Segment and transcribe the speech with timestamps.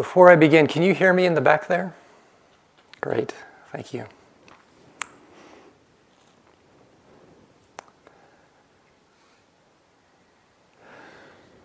[0.00, 1.92] Before I begin, can you hear me in the back there?
[3.02, 3.34] Great,
[3.70, 4.06] thank you.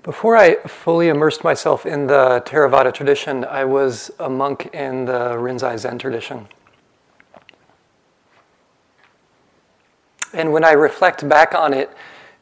[0.04, 5.38] Before I fully immersed myself in the Theravada tradition, I was a monk in the
[5.38, 6.50] Rinzai Zen tradition.
[10.34, 11.90] And when I reflect back on it,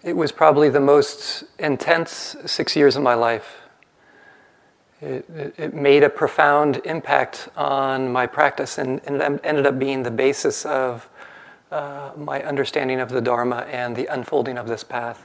[0.01, 3.62] it was probably the most intense six years of my life.
[5.03, 10.11] It, it, made a profound impact on my practice and, and ended up being the
[10.11, 11.09] basis of
[11.71, 15.21] uh, my understanding of the Dharma and the unfolding of this path.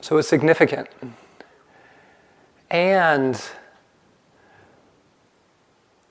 [0.00, 0.88] So it's significant.
[2.70, 3.40] And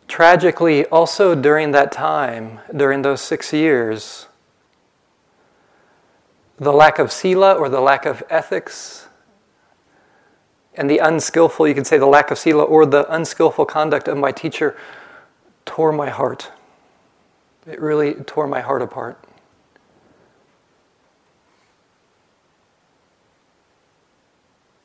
[0.10, 4.26] Tragically, also during that time, during those six years,
[6.58, 9.08] the lack of sila or the lack of ethics
[10.76, 14.18] and the unskillful, you could say the lack of sila or the unskillful conduct of
[14.18, 14.78] my teacher
[15.66, 16.52] tore my heart.
[17.68, 19.24] It really tore my heart apart.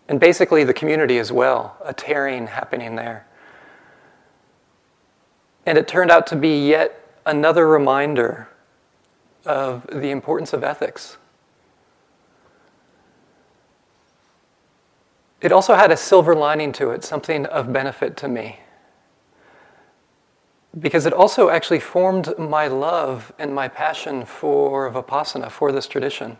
[0.09, 3.27] And basically, the community as well, a tearing happening there.
[5.65, 8.49] And it turned out to be yet another reminder
[9.47, 11.17] of the importance of ethics.
[15.45, 18.61] It also had a silver lining to it, something of benefit to me.
[20.77, 26.39] Because it also actually formed my love and my passion for Vipassana, for this tradition.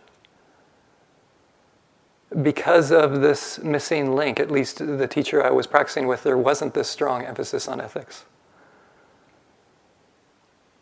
[2.41, 6.73] Because of this missing link, at least the teacher I was practicing with, there wasn't
[6.73, 8.25] this strong emphasis on ethics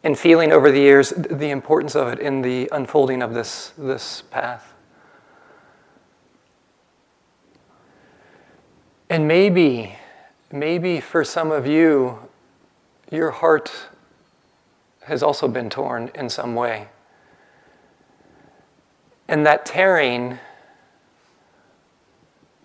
[0.03, 4.21] and feeling over the years the importance of it in the unfolding of this, this
[4.23, 4.72] path.
[9.14, 9.95] And maybe,
[10.52, 12.17] maybe for some of you,
[13.11, 13.72] your heart
[15.04, 16.87] has also been torn in some way.
[19.27, 20.39] And that tearing,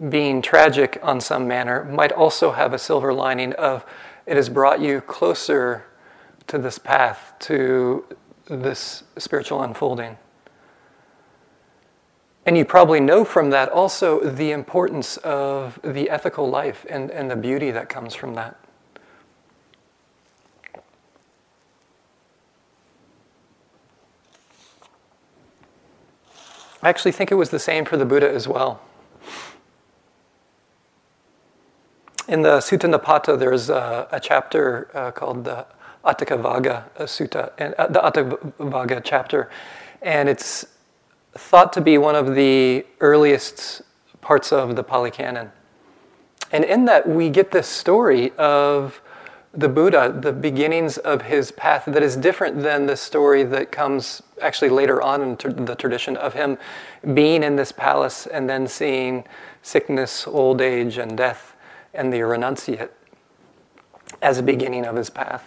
[0.08, 3.84] being tragic on some manner, might also have a silver lining of
[4.24, 5.84] it has brought you closer
[6.46, 8.06] to this path, to
[8.46, 10.16] this spiritual unfolding.
[12.48, 17.30] And you probably know from that also the importance of the ethical life and, and
[17.30, 18.56] the beauty that comes from that.
[26.82, 28.80] I actually think it was the same for the Buddha as well.
[32.28, 35.66] In the Sutta Nipata, there's a, a chapter uh, called the
[36.02, 39.50] Atthakavagga Sutta, and, uh, the Atthakavagga chapter,
[40.00, 40.64] and it's
[41.38, 43.82] thought to be one of the earliest
[44.20, 45.52] parts of the Pali Canon.
[46.52, 49.00] And in that, we get this story of
[49.52, 54.22] the Buddha, the beginnings of his path, that is different than the story that comes
[54.42, 56.58] actually later on in the tradition of him
[57.14, 59.24] being in this palace and then seeing
[59.62, 61.56] sickness, old age, and death,
[61.94, 62.90] and the renunciate
[64.22, 65.44] as a beginning of his path.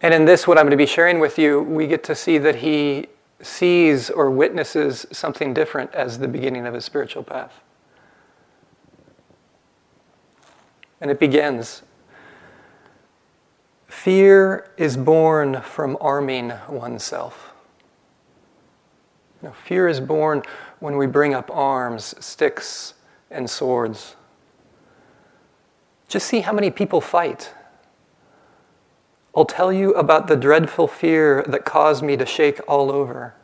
[0.00, 2.38] And in this, what I'm going to be sharing with you, we get to see
[2.38, 3.08] that he
[3.40, 7.52] sees or witnesses something different as the beginning of his spiritual path.
[11.00, 11.82] And it begins
[13.88, 17.52] Fear is born from arming oneself.
[19.42, 20.42] Know, fear is born
[20.80, 22.94] when we bring up arms, sticks,
[23.30, 24.16] and swords.
[26.08, 27.52] Just see how many people fight
[29.36, 33.34] I'll tell you about the dreadful fear that caused me to shake all over.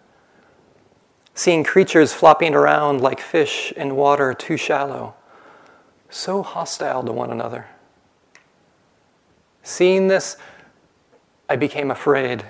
[1.35, 5.15] Seeing creatures flopping around like fish in water too shallow,
[6.09, 7.67] so hostile to one another.
[9.63, 10.39] Seeing this,
[11.49, 12.47] I became afraid.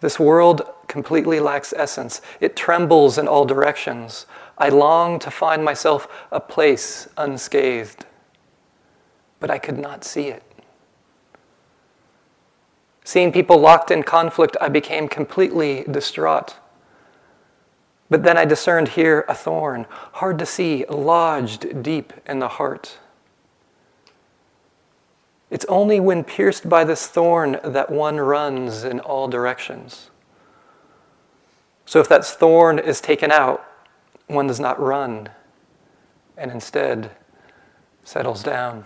[0.00, 2.22] This world completely lacks essence.
[2.40, 4.24] It trembles in all directions.
[4.56, 8.06] I long to find myself a place unscathed,
[9.40, 10.45] but I could not see it.
[13.06, 16.56] Seeing people locked in conflict, I became completely distraught.
[18.10, 22.98] But then I discerned here a thorn, hard to see, lodged deep in the heart.
[25.50, 30.10] It's only when pierced by this thorn that one runs in all directions.
[31.84, 33.64] So if that thorn is taken out,
[34.26, 35.28] one does not run
[36.36, 37.12] and instead
[38.02, 38.84] settles down.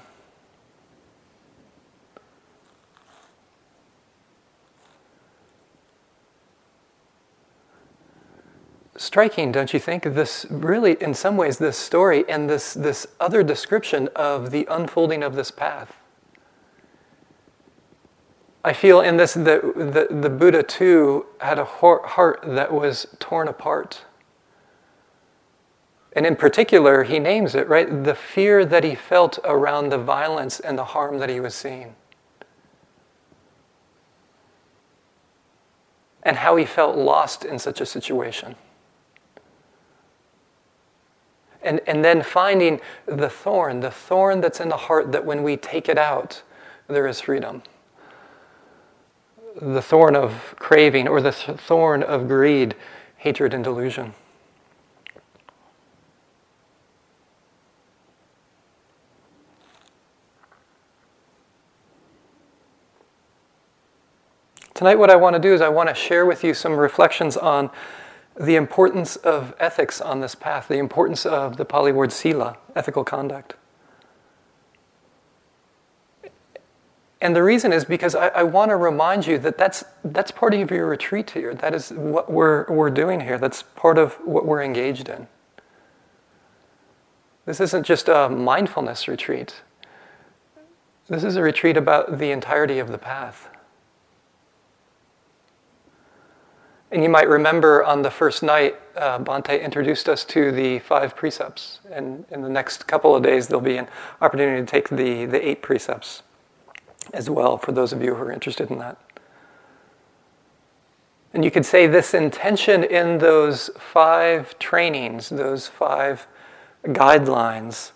[9.01, 10.03] Striking, don't you think?
[10.05, 15.23] This really, in some ways, this story and this, this other description of the unfolding
[15.23, 15.97] of this path.
[18.63, 23.49] I feel in this, the, the, the Buddha too had a heart that was torn
[23.49, 24.05] apart.
[26.13, 28.05] And in particular, he names it, right?
[28.05, 31.95] The fear that he felt around the violence and the harm that he was seeing.
[36.23, 38.57] And how he felt lost in such a situation.
[41.71, 45.57] And, and then finding the thorn, the thorn that's in the heart that when we
[45.57, 46.43] take it out,
[46.89, 47.63] there is freedom.
[49.63, 52.75] The thorn of craving or the thorn of greed,
[53.19, 54.15] hatred, and delusion.
[64.75, 67.37] Tonight, what I want to do is I want to share with you some reflections
[67.37, 67.71] on
[68.41, 73.05] the importance of ethics on this path, the importance of the Pali word sila, ethical
[73.05, 73.55] conduct.
[77.21, 80.55] And the reason is because I, I, want to remind you that that's, that's part
[80.55, 81.55] of your retreat here.
[81.55, 83.37] That is what we're, we're doing here.
[83.37, 85.29] That's part of what we're engaged in.
[87.45, 89.61] This isn't just a mindfulness retreat,
[91.11, 93.50] this is a retreat about the entirety of the path.
[96.93, 101.15] And you might remember on the first night, uh, Bhante introduced us to the five
[101.15, 101.79] precepts.
[101.91, 103.87] And in the next couple of days, there'll be an
[104.21, 106.23] opportunity to take the, the eight precepts
[107.15, 108.99] as well for those of you who are interested in that.
[111.33, 116.27] And you could say this intention in those five trainings, those five
[116.85, 117.93] guidelines,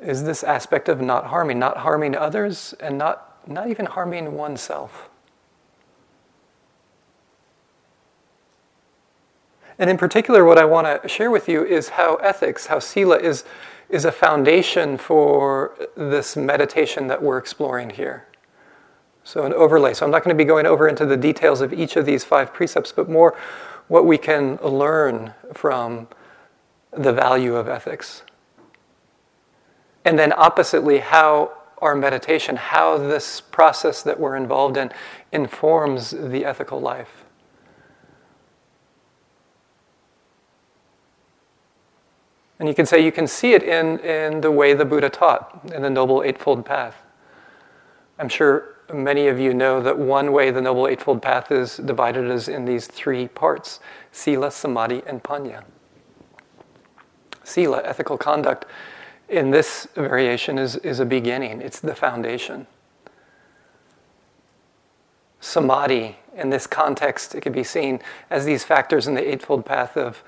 [0.00, 5.08] is this aspect of not harming, not harming others, and not, not even harming oneself.
[9.78, 13.18] And in particular, what I want to share with you is how ethics, how sila
[13.18, 13.44] is,
[13.88, 18.26] is a foundation for this meditation that we're exploring here.
[19.22, 19.92] So, an overlay.
[19.92, 22.24] So, I'm not going to be going over into the details of each of these
[22.24, 23.36] five precepts, but more
[23.88, 26.08] what we can learn from
[26.92, 28.22] the value of ethics.
[30.04, 34.90] And then, oppositely, how our meditation, how this process that we're involved in
[35.32, 37.25] informs the ethical life.
[42.58, 45.60] And you can say you can see it in, in the way the Buddha taught
[45.74, 46.96] in the Noble Eightfold Path.
[48.18, 52.30] I'm sure many of you know that one way the Noble Eightfold Path is divided
[52.30, 53.80] is in these three parts
[54.10, 55.64] Sila, Samadhi, and Panya.
[57.44, 58.64] Sila, ethical conduct,
[59.28, 62.66] in this variation is, is a beginning, it's the foundation.
[65.40, 68.00] Samadhi, in this context, it can be seen
[68.30, 70.22] as these factors in the Eightfold Path of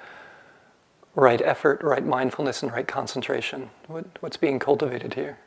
[1.18, 3.70] right effort, right mindfulness, and right concentration.
[3.88, 5.38] What, what's being cultivated here?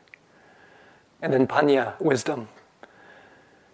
[1.22, 2.48] And then panya, wisdom.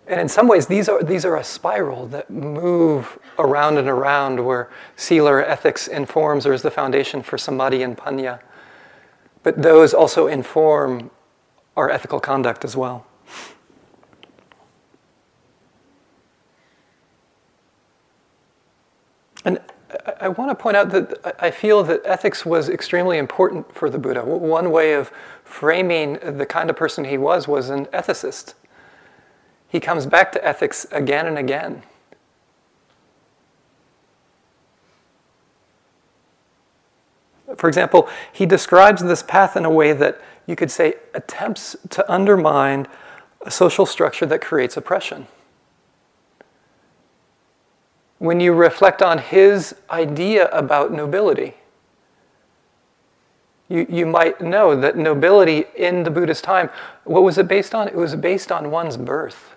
[0.06, 4.45] And in some ways, these are, these are a spiral that move around and around
[4.45, 4.71] where
[5.11, 8.41] or ethics informs or is the foundation for samadhi and panya.
[9.43, 11.11] But those also inform
[11.77, 13.06] our ethical conduct as well.
[19.45, 19.61] And
[20.21, 23.99] I want to point out that I feel that ethics was extremely important for the
[23.99, 24.25] Buddha.
[24.25, 25.11] One way of
[25.45, 28.55] framing the kind of person he was was an ethicist.
[29.69, 31.83] He comes back to ethics again and again.
[37.57, 42.11] For example, he describes this path in a way that you could say attempts to
[42.12, 42.87] undermine
[43.41, 45.27] a social structure that creates oppression
[48.19, 51.55] when you reflect on his idea about nobility.
[53.69, 56.71] You, you might know that nobility in the Buddhist time,
[57.05, 57.87] what was it based on?
[57.87, 59.55] It was based on one's birth.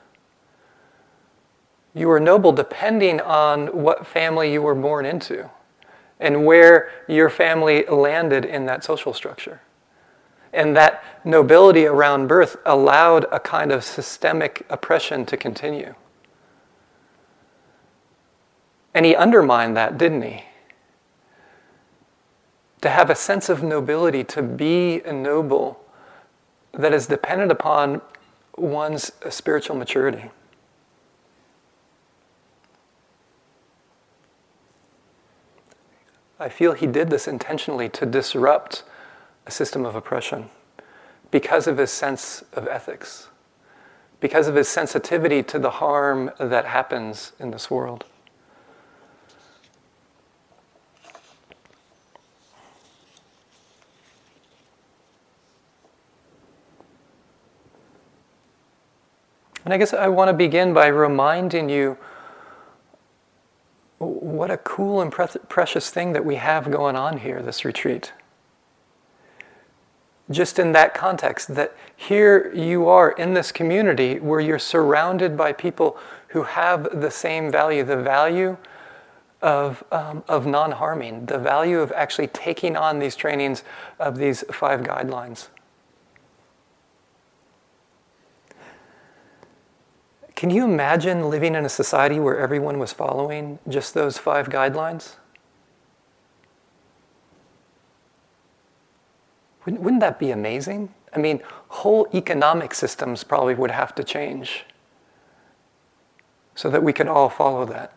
[1.93, 5.49] You were noble depending on what family you were born into
[6.19, 9.61] and where your family landed in that social structure.
[10.53, 15.95] And that nobility around birth allowed a kind of systemic oppression to continue.
[18.93, 20.43] And he undermined that, didn't he?
[22.81, 25.85] To have a sense of nobility, to be a noble
[26.73, 28.01] that is dependent upon
[28.57, 30.31] one's spiritual maturity.
[36.39, 38.83] I feel he did this intentionally to disrupt
[39.45, 40.49] a system of oppression
[41.29, 43.29] because of his sense of ethics,
[44.19, 48.05] because of his sensitivity to the harm that happens in this world.
[59.63, 61.97] And I guess I want to begin by reminding you
[63.99, 68.13] what a cool and pre- precious thing that we have going on here, this retreat.
[70.29, 75.51] Just in that context, that here you are in this community where you're surrounded by
[75.51, 75.97] people
[76.29, 78.57] who have the same value, the value
[79.41, 83.63] of, um, of non harming, the value of actually taking on these trainings
[83.99, 85.49] of these five guidelines.
[90.41, 95.17] Can you imagine living in a society where everyone was following just those five guidelines?
[99.67, 100.95] Wouldn't, that be amazing?
[101.15, 104.65] I mean, whole economic systems probably would have to change
[106.55, 107.95] so that we could all follow that.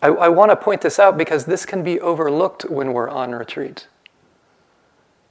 [0.00, 3.32] I, I want to point this out because this can be overlooked when we're on
[3.32, 3.88] retreat.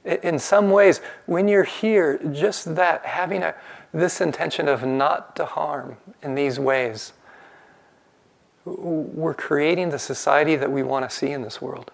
[0.04, 3.54] In some ways, when you're here, just that, having a,
[3.92, 7.14] this intention of not to harm in these ways,
[8.66, 11.90] we're creating the society that we want to see in this world.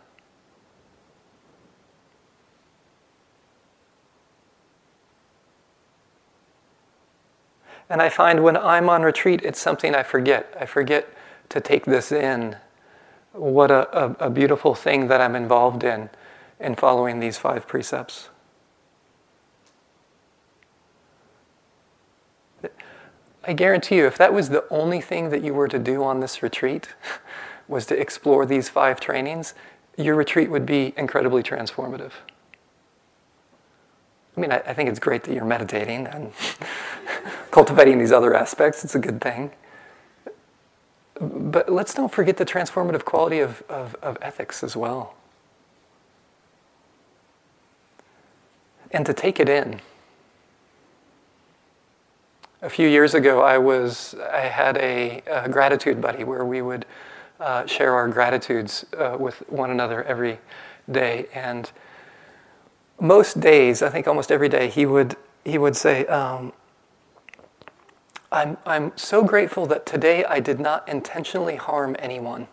[7.88, 10.56] And I find when I'm on retreat, it's something I forget.
[10.58, 11.08] I forget
[11.48, 12.56] to take this in.
[13.32, 16.10] What a, a, a beautiful thing that I'm involved in
[16.60, 18.28] in following these five precepts.
[23.42, 26.20] I guarantee you, if that was the only thing that you were to do on
[26.20, 26.88] this retreat,
[27.68, 29.54] was to explore these five trainings,
[29.96, 32.12] your retreat would be incredibly transformative.
[34.36, 36.32] I mean, I, I think it's great that you're meditating and
[37.50, 38.84] cultivating these other aspects.
[38.84, 39.52] It's a good thing.
[41.20, 45.14] But let's don't forget the transformative quality of, of, of ethics as well.
[48.90, 49.80] And to take it in.
[52.62, 56.84] A few years ago, I was I had a, a gratitude buddy where we would
[57.38, 60.38] uh, share our gratitudes uh, with one another every
[60.90, 61.70] day, and
[63.00, 66.52] most days, I think almost every day, he would he would say, um,
[68.30, 72.46] "I'm I'm so grateful that today I did not intentionally harm anyone."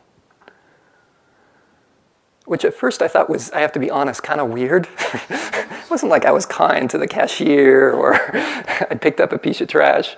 [2.48, 4.88] Which at first I thought was, I have to be honest, kind of weird.
[5.30, 9.60] it wasn't like I was kind to the cashier or I picked up a piece
[9.60, 10.16] of trash.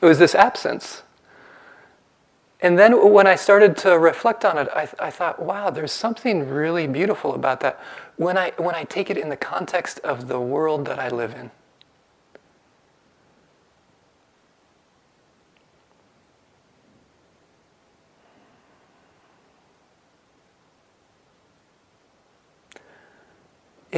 [0.00, 1.02] It was this absence.
[2.60, 6.48] And then when I started to reflect on it, I, I thought, wow, there's something
[6.48, 7.78] really beautiful about that
[8.16, 11.34] when I, when I take it in the context of the world that I live
[11.34, 11.50] in.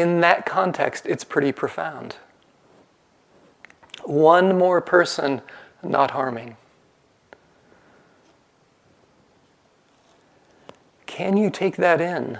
[0.00, 2.16] In that context, it's pretty profound.
[4.04, 5.42] One more person
[5.83, 6.57] not harming.
[11.07, 12.38] Can you take that in?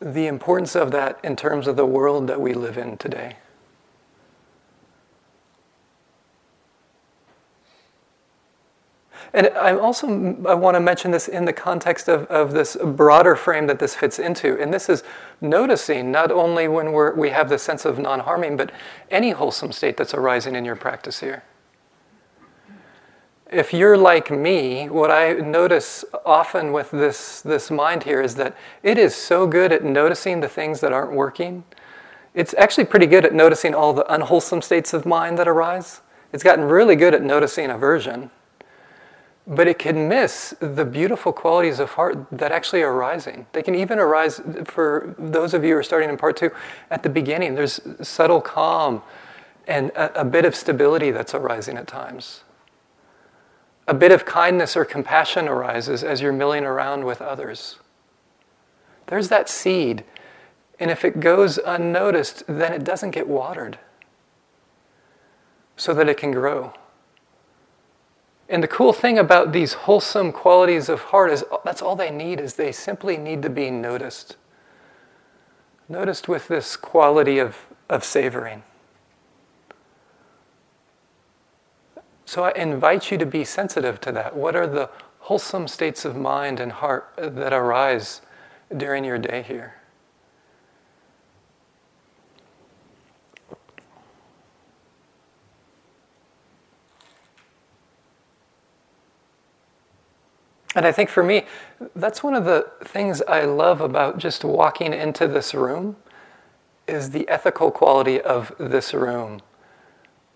[0.00, 3.36] The importance of that in terms of the world that we live in today.
[9.34, 10.06] And I also
[10.46, 13.96] I want to mention this in the context of, of this broader frame that this
[13.96, 14.56] fits into.
[14.60, 15.02] And this is
[15.40, 18.70] noticing not only when we're, we have the sense of non harming, but
[19.10, 21.42] any wholesome state that's arising in your practice here.
[23.50, 28.56] If you're like me, what I notice often with this, this mind here is that
[28.84, 31.64] it is so good at noticing the things that aren't working.
[32.34, 36.02] It's actually pretty good at noticing all the unwholesome states of mind that arise.
[36.32, 38.30] It's gotten really good at noticing aversion
[39.46, 43.46] but it can miss the beautiful qualities of heart that actually are arising.
[43.52, 46.50] They can even arise for those of you who are starting in part two
[46.90, 47.54] at the beginning.
[47.54, 49.02] There's subtle calm
[49.66, 52.42] and a, a bit of stability that's arising at times.
[53.86, 57.78] A bit of kindness or compassion arises as you're milling around with others.
[59.06, 60.04] There's that seed.
[60.80, 63.78] And if it goes unnoticed, then it doesn't get watered
[65.76, 66.72] so that it can grow.
[68.48, 72.10] And the cool thing about these wholesome qualities of heart is oh, that's all they
[72.10, 74.36] need is they simply need to be noticed.
[75.88, 77.56] Noticed with this quality of,
[77.88, 78.62] of savoring.
[82.26, 84.36] So I invite you to be sensitive to that.
[84.36, 88.20] What are the wholesome states of mind and heart that arise
[88.74, 89.74] during your day here?
[100.74, 101.44] And I think for me,
[101.94, 105.96] that's one of the things I love about just walking into this room
[106.86, 109.40] is the ethical quality of this room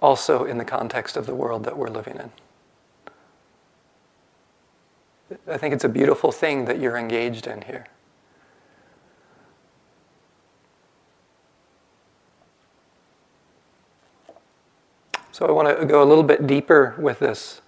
[0.00, 2.30] also in the context of the world that we're living in?
[5.46, 7.86] I think it's a beautiful thing that you're engaged in here.
[15.32, 17.60] So I want to go a little bit deeper with this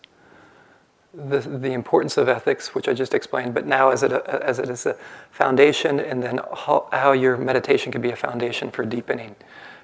[1.12, 4.68] the, the importance of ethics, which I just explained, but now as it, as it
[4.68, 4.96] is a
[5.30, 9.34] foundation, and then how, how your meditation can be a foundation for deepening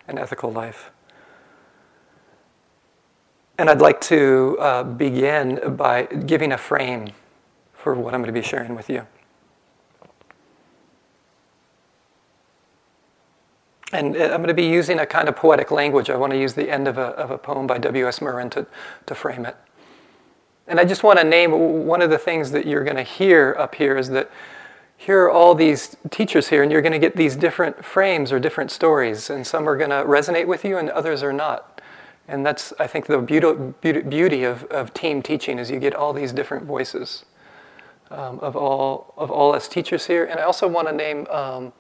[0.08, 0.90] an ethical life.
[3.58, 7.08] And I'd like to uh, begin by giving a frame
[7.72, 9.06] for what I'm going to be sharing with you.
[13.92, 16.10] And uh, I'm going to be using a kind of poetic language.
[16.10, 18.20] I want to use the end of a, of a poem by W.S.
[18.20, 18.66] Merwin to,
[19.06, 19.56] to frame it.
[20.68, 23.54] And I just want to name one of the things that you're going to hear
[23.58, 24.30] up here is that
[24.96, 28.40] here are all these teachers here, and you're going to get these different frames or
[28.40, 31.80] different stories, and some are going to resonate with you, and others are not.
[32.26, 36.32] And that's, I think, the beauty, of, of team teaching is you get all these
[36.32, 37.24] different voices
[38.10, 40.24] um, of all of all us teachers here.
[40.24, 41.72] And I also want to name um,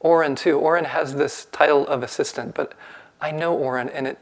[0.00, 0.58] Oren too.
[0.58, 2.74] Oren has this title of assistant, but
[3.20, 4.18] I know Oren, and it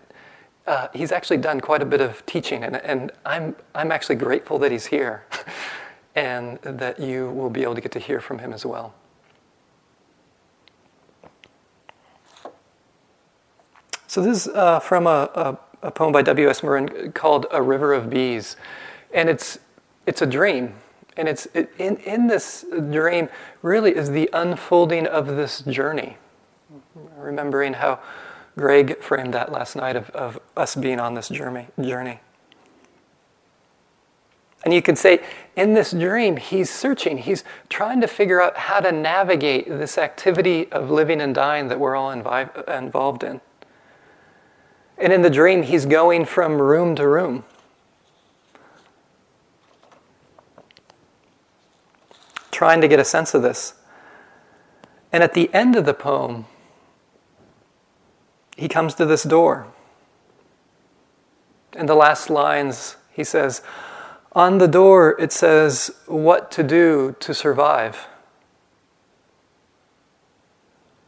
[0.67, 4.59] uh, he's actually done quite a bit of teaching, and, and I'm, I'm actually grateful
[4.61, 5.25] that he's here
[6.15, 8.95] and that you will be able to get to hear from him as well.
[14.07, 16.63] So, this is uh, from a, a, a, poem by W.S.
[16.63, 18.57] Merwin called A River of Bees.
[19.13, 19.59] And it's,
[20.07, 20.75] it's a dream.
[21.17, 23.29] And it's, it, in, in this dream,
[23.61, 26.17] really is the unfolding of this journey.
[27.17, 27.99] Remembering how
[28.57, 32.21] Greg framed that last night of, of us being on this journey, journey.
[34.65, 35.23] And you could say,
[35.57, 37.19] in this dream, he's searching.
[37.19, 41.79] He's trying to figure out how to navigate this activity of living and dying that
[41.79, 43.43] we're all invi- involved in.
[44.97, 47.45] And in the dream, he's going from room to room.
[52.51, 53.75] Trying to get a sense of this.
[55.13, 56.47] And at the end of the poem,
[58.57, 59.67] he comes to this door.
[61.77, 63.63] In the last lines, he says,
[64.33, 68.07] On the door, it says, What to do to survive.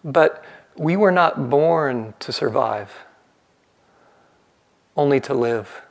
[0.04, 0.44] But
[0.76, 2.92] we were not born to survive,
[4.96, 5.82] only to live.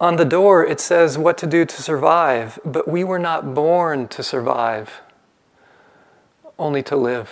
[0.00, 4.08] On the door, it says what to do to survive, but we were not born
[4.08, 5.02] to survive,
[6.58, 7.30] only to live.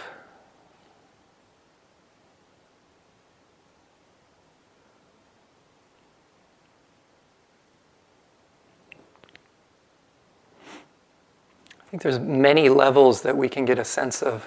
[11.81, 14.47] I think there's many levels that we can get a sense of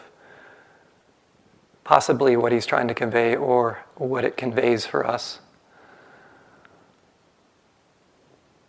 [1.84, 5.39] possibly what he's trying to convey or what it conveys for us.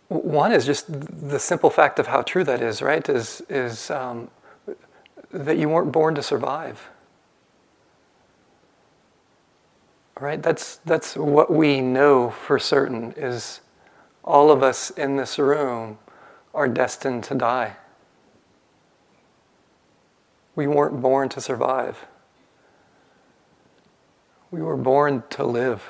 [0.07, 3.07] One is just the simple fact of how true that is, right?
[3.07, 4.29] Is, is um,
[5.31, 6.89] that you weren't born to survive.
[10.19, 10.41] Right?
[10.41, 13.61] That's, that's what we know for certain is
[14.23, 15.97] all of us in this room
[16.53, 17.77] are destined to die.
[20.55, 22.05] We weren't born to survive.
[24.51, 25.83] We were born to live.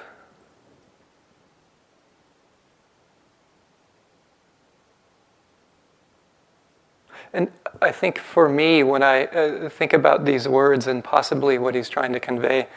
[7.33, 11.73] And I think for me, when I uh, think about these words and possibly what
[11.73, 12.67] he's trying to convey,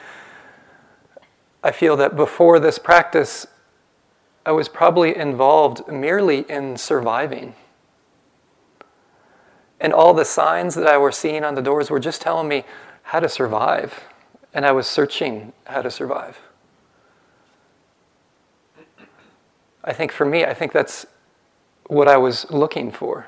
[1.63, 3.47] I feel that before this practice,
[4.47, 7.55] I was probably involved merely in surviving.
[9.79, 12.65] And all the signs that I were seeing on the doors were just telling me
[13.03, 14.05] how to survive.
[14.55, 16.39] And I was searching how to survive.
[19.85, 21.05] I think for me, I think that's
[21.89, 23.27] what I was looking for.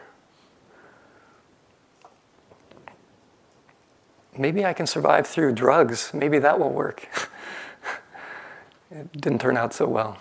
[4.38, 6.10] Maybe I can survive through drugs.
[6.14, 7.08] Maybe that will work.
[8.90, 10.18] it didn't turn out so well.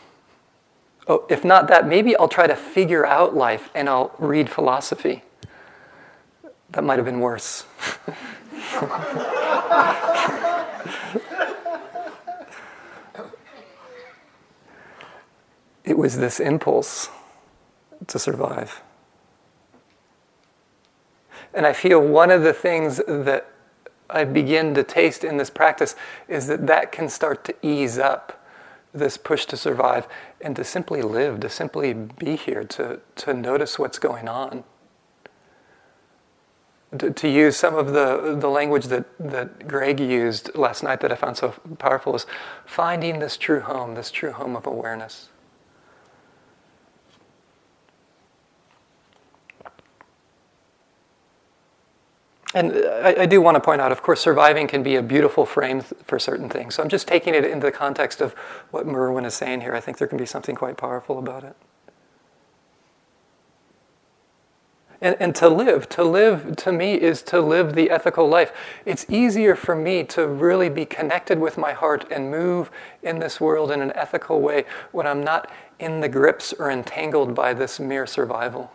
[1.08, 5.24] Oh, if not that, maybe I'll try to figure out life and I'll read philosophy.
[6.72, 7.66] That might have been worse.
[15.86, 17.10] it was this impulse
[18.08, 18.82] to survive.
[21.54, 23.50] And I feel one of the things that
[24.10, 25.96] I begin to taste in this practice
[26.28, 28.44] is that that can start to ease up
[28.94, 30.08] this push to survive
[30.42, 34.64] and to simply live, to simply be here, to, to notice what's going on.
[36.98, 41.12] To, to use some of the, the language that, that Greg used last night that
[41.12, 42.26] I found so powerful is
[42.66, 45.30] finding this true home, this true home of awareness.
[52.58, 55.46] And I, I, do want to point out, of course, surviving can be a beautiful
[55.46, 56.74] frame th- for certain things.
[56.74, 58.34] So I'm just taking it into the context of
[58.72, 59.76] what Merwin is saying here.
[59.76, 61.56] I think there can be something quite powerful about it.
[65.00, 68.52] And, and to live, to live to me is to live the ethical life.
[68.88, 72.72] It's easier for me to really be connected with my heart and move
[73.04, 77.36] in this world in an ethical way when I'm not in the grips or entangled
[77.36, 78.72] by this mere survival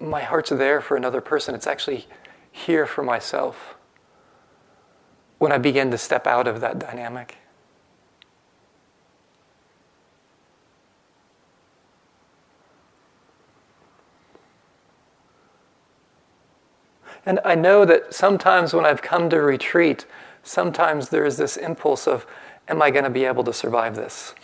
[0.00, 1.54] my heart's there for another person.
[1.54, 2.06] It's actually
[2.50, 3.76] here for myself
[5.38, 7.36] when I begin to step out of that dynamic.
[17.26, 20.06] And I know that sometimes when I've come to retreat,
[20.42, 22.26] sometimes there's this impulse of,
[22.68, 24.34] am I going to be able to survive this?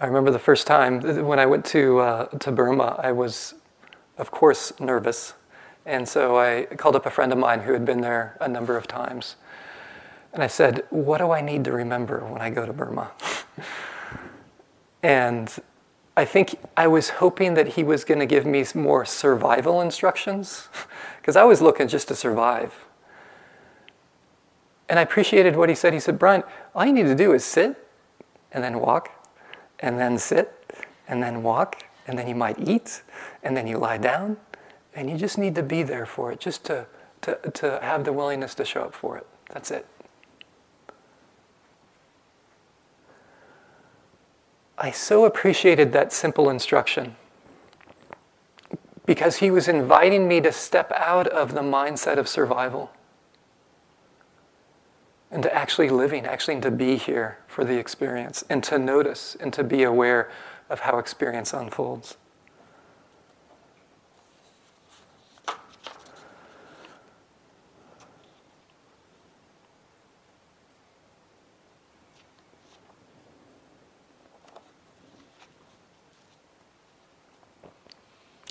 [0.00, 3.52] I remember the first time when I went to, uh, to Burma, I was,
[4.16, 5.34] of course, nervous.
[5.84, 8.78] And so I called up a friend of mine who had been there a number
[8.78, 9.36] of times.
[10.32, 13.10] And I said, What do I need to remember when I go to Burma?
[15.02, 15.54] and
[16.16, 20.68] I think I was hoping that he was going to give me more survival instructions,
[21.20, 22.86] because I was looking just to survive.
[24.88, 25.92] And I appreciated what he said.
[25.92, 26.42] He said, Brian,
[26.74, 27.86] all you need to do is sit
[28.50, 29.19] and then walk
[29.80, 30.52] and then sit,
[31.08, 33.02] and then walk, and then you might eat,
[33.42, 34.36] and then you lie down,
[34.94, 36.86] and you just need to be there for it, just to,
[37.22, 39.26] to, to have the willingness to show up for it.
[39.52, 39.86] That's it.
[44.78, 47.16] I so appreciated that simple instruction
[49.04, 52.90] because he was inviting me to step out of the mindset of survival
[55.30, 59.52] and to actually living, actually to be here for the experience and to notice and
[59.52, 60.30] to be aware
[60.68, 62.16] of how experience unfolds.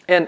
[0.07, 0.27] And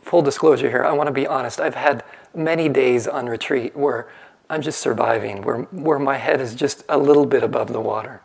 [0.00, 1.60] full disclosure here, I want to be honest.
[1.60, 4.08] I've had many days on retreat where
[4.50, 8.20] I'm just surviving, where, where my head is just a little bit above the water.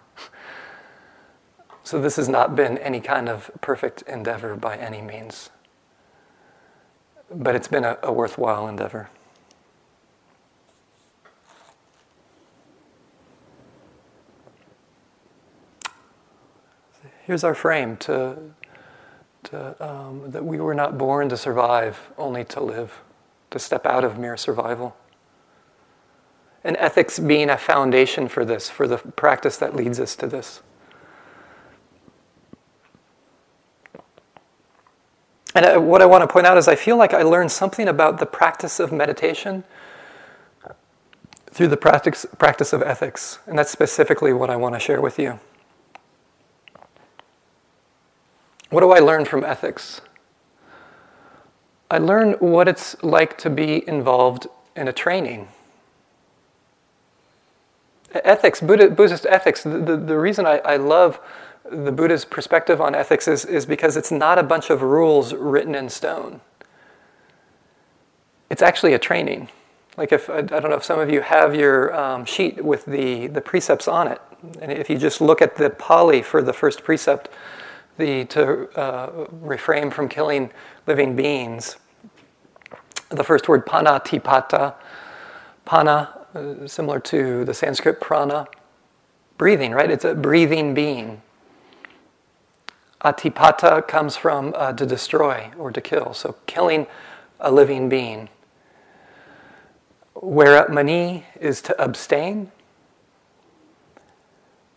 [1.84, 5.50] So this has not been any kind of perfect endeavor by any means.
[7.34, 9.10] But it's been a, a worthwhile endeavor.
[17.24, 18.38] Here's our frame to,
[19.44, 23.02] to um, that we were not born to survive, only to live,
[23.52, 24.96] to step out of mere survival
[26.64, 30.62] and ethics being a foundation for this, for the practice that leads us to this.
[35.56, 37.88] And uh, what I want to point out is I feel like I learned something
[37.88, 39.64] about the practice of meditation
[41.52, 43.40] through the practice, practice of ethics.
[43.48, 45.40] And that's specifically what I want to share with you.
[48.70, 50.02] What do I learn from ethics?
[51.90, 54.46] I learn what it's like to be involved
[54.76, 55.48] in a training
[58.14, 61.20] ethics, Buddhist ethics, the, the, the reason I, I, love
[61.70, 65.76] the Buddha's perspective on ethics is, is because it's not a bunch of rules written
[65.76, 66.42] in stone.
[68.50, 69.50] It's actually a training.
[69.98, 73.28] Like if, I don't know if some of you have your um, sheet with the,
[73.28, 74.22] the precepts on it.
[74.62, 77.30] And if you just look at the Pali for the first precept,
[77.98, 80.52] the, to uh, refrain from killing
[80.88, 81.76] living beings,
[83.10, 84.76] the first word panatipata,
[85.66, 88.48] pana uh, similar to the Sanskrit prana,
[89.38, 89.90] breathing, right?
[89.90, 91.22] It's a breathing being.
[93.04, 96.88] Atipata comes from uh, to destroy or to kill, so killing
[97.40, 98.30] a living being.
[100.16, 102.52] Veramani is to abstain.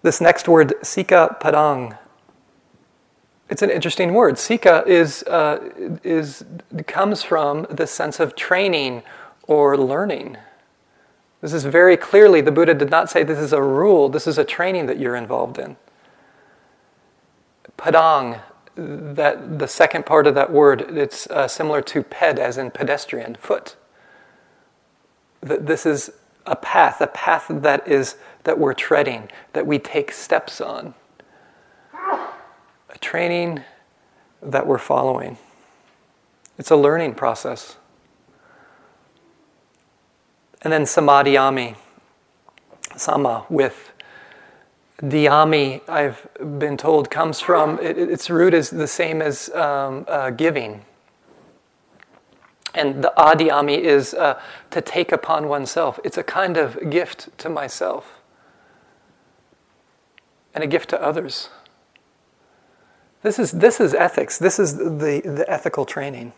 [0.03, 1.99] This next word, sikkhapadam,
[3.53, 4.37] it's an interesting word.
[4.37, 6.45] Sikkha is, uh, is,
[6.87, 9.03] comes from the sense of training
[9.47, 10.39] or learning.
[11.43, 14.39] This is very clearly, the Buddha did not say this is a rule, this is
[14.39, 15.77] a training that you're involved in.
[17.77, 18.41] Padam,
[18.77, 23.35] that the second part of that word, it's uh, similar to ped as in pedestrian,
[23.35, 23.75] foot.
[25.41, 26.13] This is
[26.47, 30.95] a path, a path that is that we're treading, that we take steps on.
[31.93, 33.63] A training
[34.41, 35.39] that we're following.
[36.57, 37.77] It's a learning process.
[40.63, 41.77] And then samadiyami,
[42.97, 43.93] sama, with
[45.03, 46.27] dhyami, I've
[46.59, 50.85] been told, comes from, it, its root is the same as um, uh, giving.
[52.75, 55.99] And the adhyami is uh, to take upon oneself.
[56.05, 58.21] It's a kind of gift to myself
[60.55, 61.49] and a gift to others.
[63.23, 64.39] This is, this is ethics.
[64.39, 66.33] This is the, the ethical training.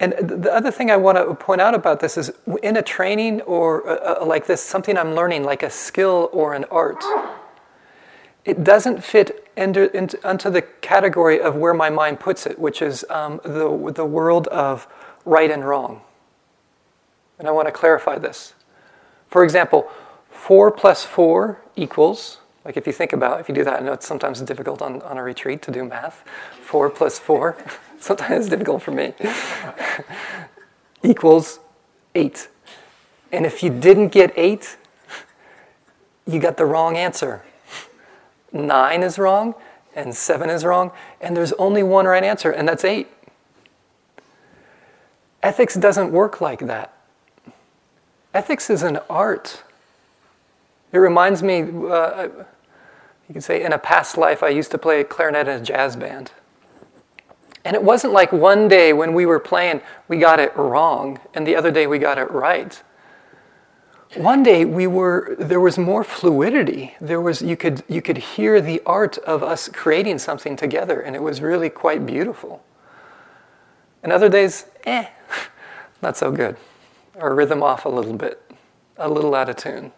[0.00, 2.32] And the other thing I want to point out about this is
[2.62, 6.54] in a training or uh, uh, like this, something I'm learning, like a skill or
[6.54, 7.04] an art,
[8.46, 12.80] it doesn't fit into, into, into the category of where my mind puts it, which
[12.80, 14.88] is um, the, the world of
[15.26, 16.00] right and wrong.
[17.38, 18.54] And I want to clarify this.
[19.28, 19.90] For example,
[20.30, 23.92] 4 plus 4 equals, like if you think about if you do that, I know
[23.92, 26.24] it's sometimes difficult on, on a retreat to do math.
[26.62, 27.56] 4 plus 4.
[28.00, 29.12] Sometimes it's difficult for me.
[31.02, 31.60] equals
[32.14, 32.48] eight.
[33.32, 34.76] And if you didn't get eight,
[36.26, 37.42] you got the wrong answer.
[38.52, 39.54] Nine is wrong,
[39.94, 43.08] and seven is wrong, and there's only one right answer, and that's eight.
[45.42, 46.92] Ethics doesn't work like that.
[48.34, 49.62] Ethics is an art.
[50.92, 52.28] It reminds me, uh,
[53.28, 55.96] you could say, in a past life, I used to play clarinet in a jazz
[55.96, 56.32] band.
[57.64, 61.46] And it wasn't like one day when we were playing, we got it wrong, and
[61.46, 62.82] the other day we got it right.
[64.16, 66.96] One day we were, there was more fluidity.
[67.00, 71.14] There was, you, could, you could hear the art of us creating something together, and
[71.14, 72.64] it was really quite beautiful.
[74.02, 75.06] And other days, eh,
[76.02, 76.56] not so good.
[77.20, 78.42] Our rhythm off a little bit,
[78.96, 79.92] a little out of tune.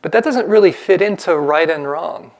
[0.00, 2.32] But that doesn't really fit into right and wrong.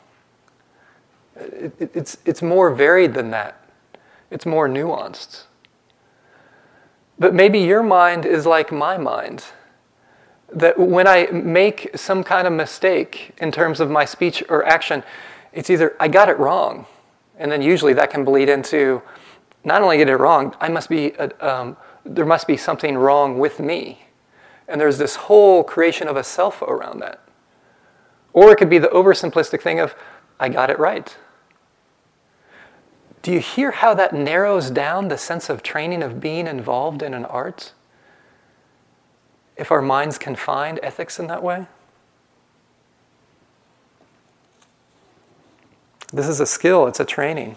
[1.37, 3.62] It, it, it's, it's more varied than that.
[4.33, 5.45] It's more nuanced.
[7.19, 9.45] But maybe your mind is like my mind.
[10.51, 15.05] That when I make some kind of mistake in terms of my speech or action,
[15.53, 16.87] it's either I got it wrong,
[17.39, 19.03] and then usually that can bleed into
[19.65, 23.39] not only get it wrong, I must be a, um, there must be something wrong
[23.39, 24.07] with me,
[24.67, 27.21] and there's this whole creation of a self around that.
[28.33, 29.95] Or it could be the oversimplistic thing of
[30.41, 31.17] I got it right.
[33.23, 37.15] Do you hear how that narrows down the sense of training of being involved in
[37.15, 37.73] an art?
[39.57, 41.67] If our minds can find ethics in that way?
[46.13, 47.57] This is a skill, it's a training.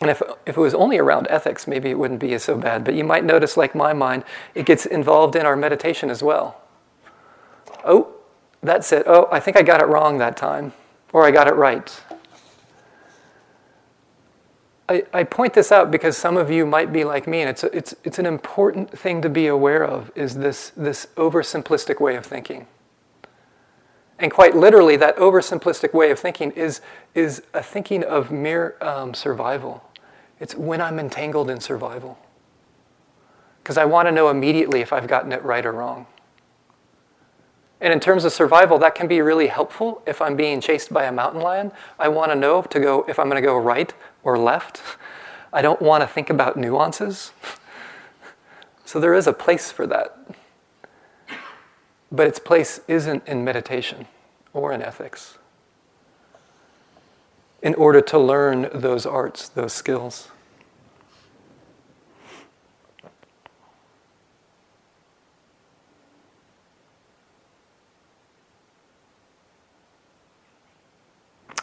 [0.00, 2.84] And if, if it was only around ethics, maybe it wouldn't be so bad.
[2.84, 4.24] But you might notice, like my mind,
[4.54, 6.60] it gets involved in our meditation as well.
[7.84, 8.14] Oh,
[8.62, 9.04] that's it.
[9.06, 10.72] Oh, I think I got it wrong that time
[11.12, 12.02] or I got it right.
[14.88, 17.62] I, I point this out because some of you might be like me, and it's,
[17.62, 22.16] a, it's, it's an important thing to be aware of is this, this oversimplistic way
[22.16, 22.66] of thinking.
[24.18, 26.80] And quite literally, that oversimplistic way of thinking is,
[27.14, 29.82] is a thinking of mere um, survival.
[30.40, 32.18] It's when I'm entangled in survival.
[33.62, 36.06] Because I want to know immediately if I've gotten it right or wrong.
[37.80, 40.02] And in terms of survival, that can be really helpful.
[40.06, 43.18] If I'm being chased by a mountain lion, I want to know to go if
[43.18, 44.82] I'm going to go right or left.
[45.52, 47.32] I don't want to think about nuances.
[48.82, 50.18] So there is a place for that.
[52.10, 54.08] But its place isn't in meditation
[54.52, 55.38] or in ethics.
[57.62, 60.32] In order to learn those arts, those skills.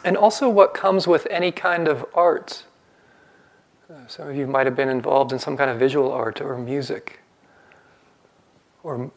[0.04, 2.64] And also what comes with any kind of art.
[3.90, 6.56] Uh, some of you might have been involved in some kind of visual art or
[6.58, 7.20] music
[8.82, 9.10] or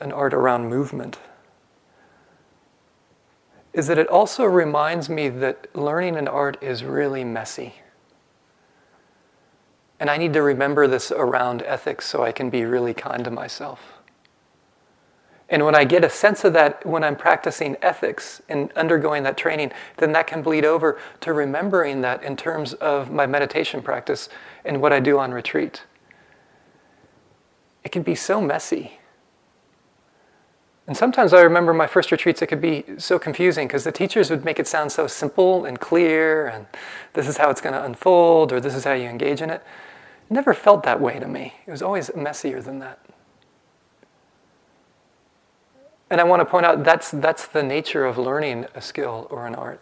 [0.00, 1.18] an art around movement.
[3.72, 7.74] Is that it also reminds me that learning an art is really messy.
[10.00, 13.30] And I need to remember this around ethics so I can be really kind to
[13.30, 13.99] myself.
[15.50, 19.36] And when I get a sense of that when I'm practicing ethics and undergoing that
[19.36, 24.28] training, then that can bleed over to remembering that in terms of my meditation practice
[24.64, 25.82] and what I do on retreat.
[27.82, 29.00] It can be so messy.
[30.86, 34.30] And sometimes I remember my first retreats, it could be so confusing because the teachers
[34.30, 36.66] would make it sound so simple and clear, and
[37.12, 39.62] this is how it's going to unfold, or this is how you engage in it.
[40.28, 41.54] never felt that way to me.
[41.66, 42.98] It was always messier than that.
[46.10, 49.46] And I want to point out that's, that's the nature of learning a skill or
[49.46, 49.80] an art.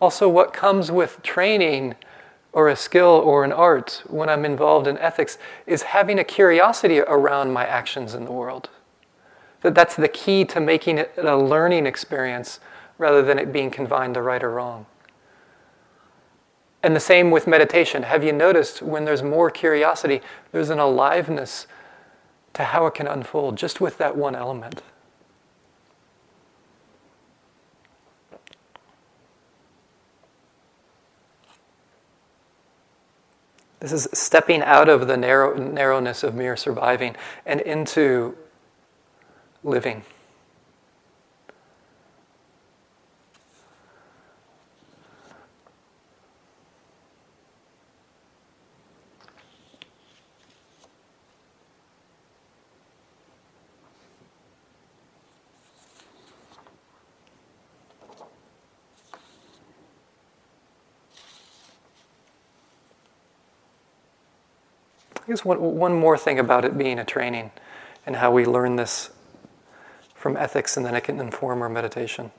[0.00, 1.96] Also, what comes with training
[2.52, 7.00] or a skill or an art when I'm involved in ethics is having a curiosity
[7.00, 8.68] around my actions in the world.
[9.62, 12.60] That that's the key to making it a learning experience
[12.96, 14.86] rather than it being confined to right or wrong.
[16.82, 18.04] And the same with meditation.
[18.04, 20.20] Have you noticed when there's more curiosity,
[20.52, 21.66] there's an aliveness
[22.54, 24.82] to how it can unfold just with that one element?
[33.80, 37.14] This is stepping out of the narrow, narrowness of mere surviving
[37.46, 38.36] and into
[39.62, 40.02] living.
[65.28, 67.50] I guess one, one more thing about it being a training
[68.06, 69.10] and how we learn this
[70.14, 72.30] from ethics and then it can inform our meditation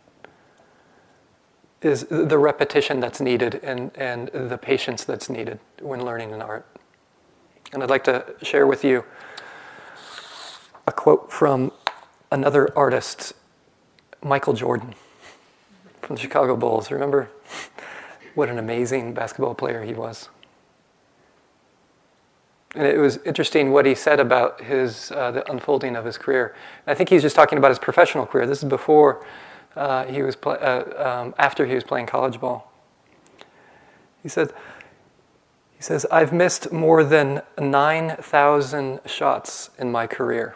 [1.84, 6.65] is the repetition that's needed and, and the patience that's needed when learning an art.
[7.71, 9.04] And I'd like to share with you
[10.88, 11.71] a quote from
[12.32, 13.34] another artist,
[14.23, 14.95] Michael Jordan
[16.02, 16.89] from the Chicago Bulls.
[16.89, 17.30] Remember
[18.34, 20.30] what an amazing basketball player he was?
[22.75, 26.55] And it was interesting what he said about his uh, the unfolding of his career.
[26.86, 28.45] And I think he's just talking about his professional career.
[28.45, 29.25] This is before
[29.75, 32.71] uh, he was uh, um, after he was playing college ball.
[34.21, 34.51] He said,
[35.75, 40.55] he says, I've missed more than 9,000 shots in my career.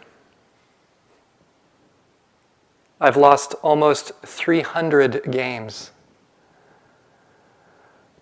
[3.00, 5.90] I've lost almost 300 games.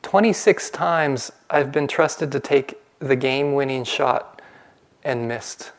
[0.02, 4.41] 26 times I've been trusted to take the game winning shot
[5.03, 5.73] and missed.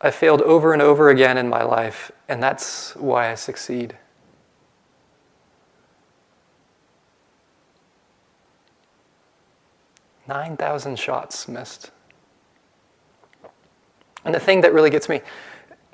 [0.00, 3.96] I failed over and over again in my life, and that's why I succeed.
[10.28, 11.90] Nine thousand shots missed.
[14.24, 15.20] And the thing that really gets me,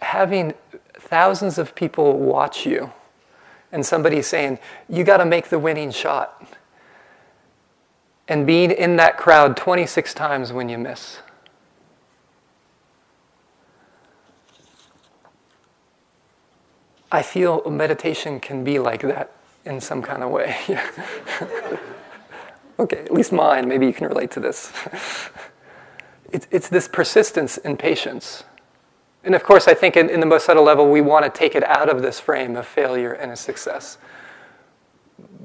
[0.01, 0.53] having
[0.95, 2.93] thousands of people watch you,
[3.73, 6.58] and somebody saying, You got to make the winning shot
[8.29, 11.19] and being in that crowd 26 times when you miss.
[17.11, 19.33] I feel meditation can be like that
[19.65, 20.55] in some kind of way.
[22.79, 23.67] okay, at least mine.
[23.67, 24.71] Maybe you can relate to this.
[26.33, 28.45] it's, it's this persistence and patience.
[29.25, 31.55] And of course, I think in, in the most subtle level, we want to take
[31.55, 33.97] it out of this frame of failure and a success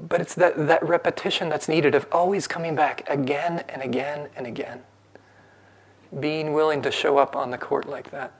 [0.08, 4.46] but it's that, that repetition that's needed of always coming back again and again and
[4.46, 4.82] again.
[6.18, 8.32] Being willing to show up on the court like that.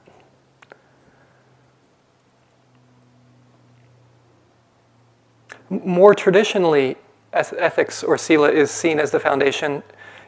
[5.70, 6.96] More traditionally,
[7.32, 9.82] ethics or sila is seen as the foundation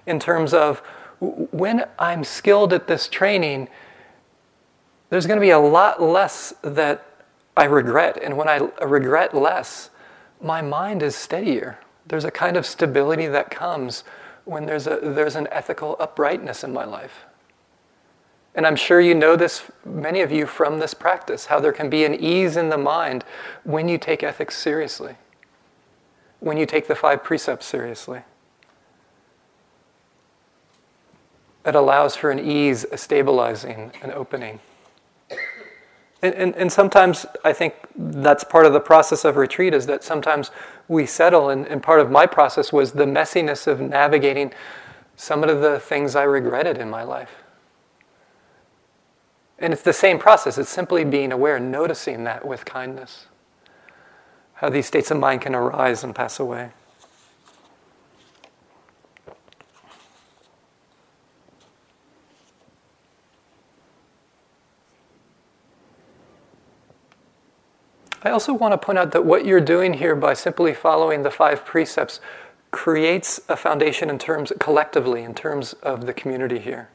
[0.06, 0.78] in terms of
[1.20, 3.68] when I'm skilled at this training,
[5.10, 7.06] there's going to be a lot less that
[7.56, 8.18] I regret.
[8.22, 9.90] And when I regret less,
[10.40, 11.78] my mind is steadier.
[12.06, 14.04] There's a kind of stability that comes
[14.44, 17.24] when there's, a, there's an ethical uprightness in my life.
[18.54, 21.90] And I'm sure you know this, many of you, from this practice, how there can
[21.90, 23.24] be an ease in the mind
[23.64, 25.16] when you take ethics seriously,
[26.40, 28.22] when you take the five precepts seriously.
[31.66, 34.60] It allows for an ease, a stabilizing, an opening.
[36.26, 40.02] And, and, and, sometimes I think that's part of the process of retreat is that
[40.02, 40.50] sometimes
[40.88, 41.50] we settle.
[41.50, 44.52] And, and part of my process was the messiness of navigating
[45.14, 47.44] some of the things I regretted in my life.
[49.58, 50.58] And it's the same process.
[50.58, 53.26] It's simply being aware, noticing that with kindness.
[54.54, 56.72] How these states of mind can arise and pass away.
[68.26, 71.30] I also want to point out that what you're doing here by simply following the
[71.30, 72.18] five precepts
[72.72, 76.88] creates a foundation in terms collectively in terms of the community here.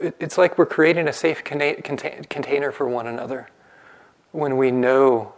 [0.00, 3.48] It's like we're creating a safe container for one another
[4.32, 5.34] when we know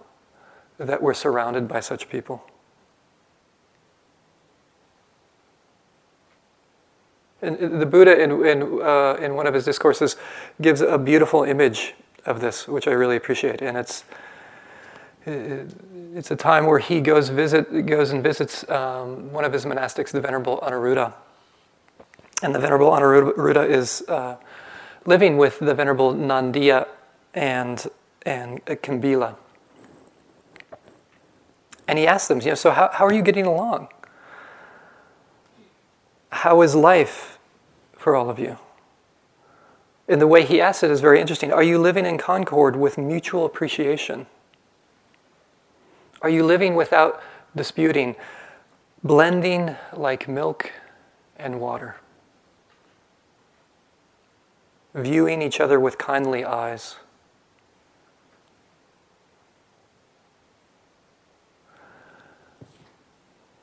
[0.79, 2.43] that we're surrounded by such people.
[7.43, 10.17] And the Buddha, in, in, uh, in one of his discourses,
[10.63, 11.93] gives a beautiful image
[12.27, 13.63] of this, which I really appreciate.
[13.63, 14.05] And it's,
[15.27, 20.11] it's a time where he goes, visit, goes and visits um, one of his monastics,
[20.11, 21.13] the Venerable Anuruddha.
[22.43, 24.37] And the Venerable Anuruddha is uh,
[25.07, 26.87] living with the Venerable Nandiya
[27.35, 27.87] and,
[28.27, 29.37] and Kimbila.
[31.87, 33.89] And he asks them, you know, so how, how are you getting along?
[36.31, 37.39] How is life
[37.97, 38.59] for all of you?
[40.07, 41.53] And the way he asks it is very interesting.
[41.53, 44.27] Are you living in concord with mutual appreciation?
[46.21, 47.23] Are you living without
[47.57, 48.17] disputing,
[49.03, 50.73] blending like milk
[51.37, 51.97] and water?
[54.95, 56.97] Viewing each other with kindly eyes?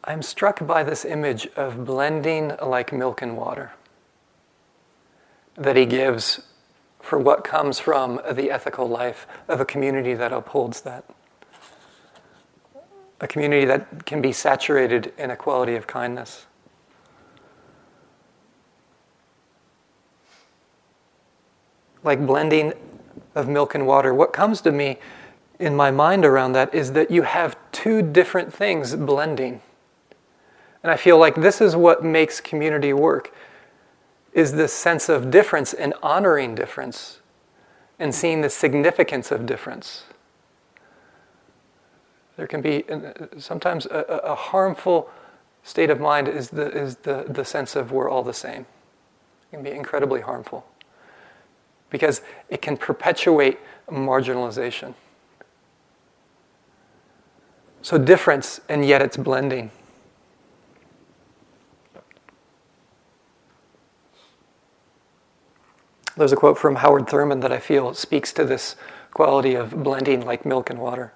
[0.03, 3.71] I'm struck by this image of blending like milk and water
[5.55, 6.41] that he gives
[6.99, 11.03] for what comes from the ethical life of a community that upholds that.
[13.19, 16.45] A community that can be saturated in a quality of kindness.
[22.03, 22.73] Like blending
[23.35, 24.13] of milk and water.
[24.13, 24.97] What comes to me
[25.59, 29.61] in my mind around that is that you have two different things blending.
[30.83, 33.33] And I feel like this is what makes community work
[34.33, 37.19] is this sense of difference and honoring difference
[37.99, 40.05] and seeing the significance of difference.
[42.37, 45.09] There can be uh, sometimes a, a harmful
[45.63, 48.61] state of mind is the, is the, the sense of we're all the same.
[48.61, 50.65] It can be incredibly harmful
[51.89, 53.59] because it can perpetuate
[53.89, 54.95] marginalization.
[57.83, 59.71] So, difference, and yet it's blending.
[66.17, 68.75] There's a quote from Howard Thurman that I feel speaks to this
[69.11, 71.13] quality of blending like milk and water.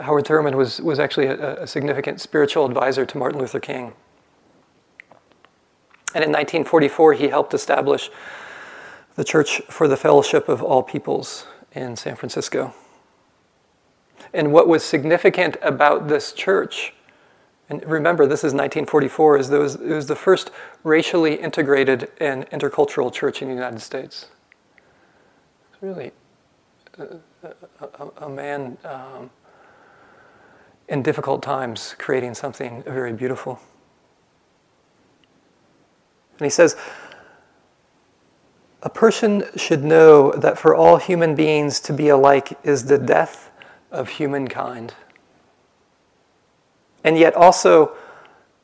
[0.00, 3.92] Howard Thurman was, was actually a, a significant spiritual advisor to Martin Luther King.
[6.12, 8.10] And in 1944, he helped establish
[9.14, 12.74] the Church for the Fellowship of All Peoples in San Francisco.
[14.32, 16.94] And what was significant about this church
[17.70, 20.50] and remember, this is 1944, is it was the first
[20.82, 24.26] racially integrated and intercultural church in the United States.
[25.72, 26.10] It's really
[26.98, 27.18] a,
[27.80, 29.30] a, a man um,
[30.88, 33.60] in difficult times creating something very beautiful.
[36.40, 36.76] And he says,
[38.82, 43.52] a person should know that for all human beings to be alike is the death
[43.92, 44.94] of humankind
[47.04, 47.94] and yet also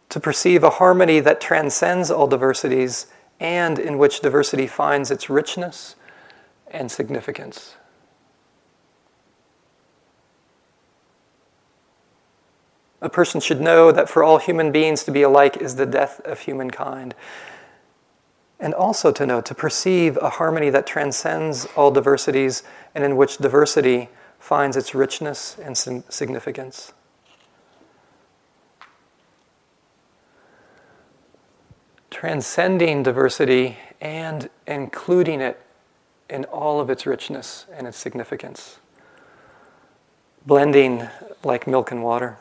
[0.08, 3.06] to perceive a harmony that transcends all diversities
[3.40, 5.96] and in which diversity finds its richness
[6.70, 7.76] and significance.
[13.02, 16.20] A person should know that for all human beings to be alike is the death
[16.24, 17.14] of humankind.
[18.58, 22.62] And also to know, to perceive a harmony that transcends all diversities
[22.94, 24.08] and in which diversity
[24.38, 26.92] finds its richness and significance.
[32.16, 35.60] Transcending diversity and including it
[36.30, 38.78] in all of its richness and its significance,
[40.46, 41.06] blending
[41.44, 42.38] like milk and water.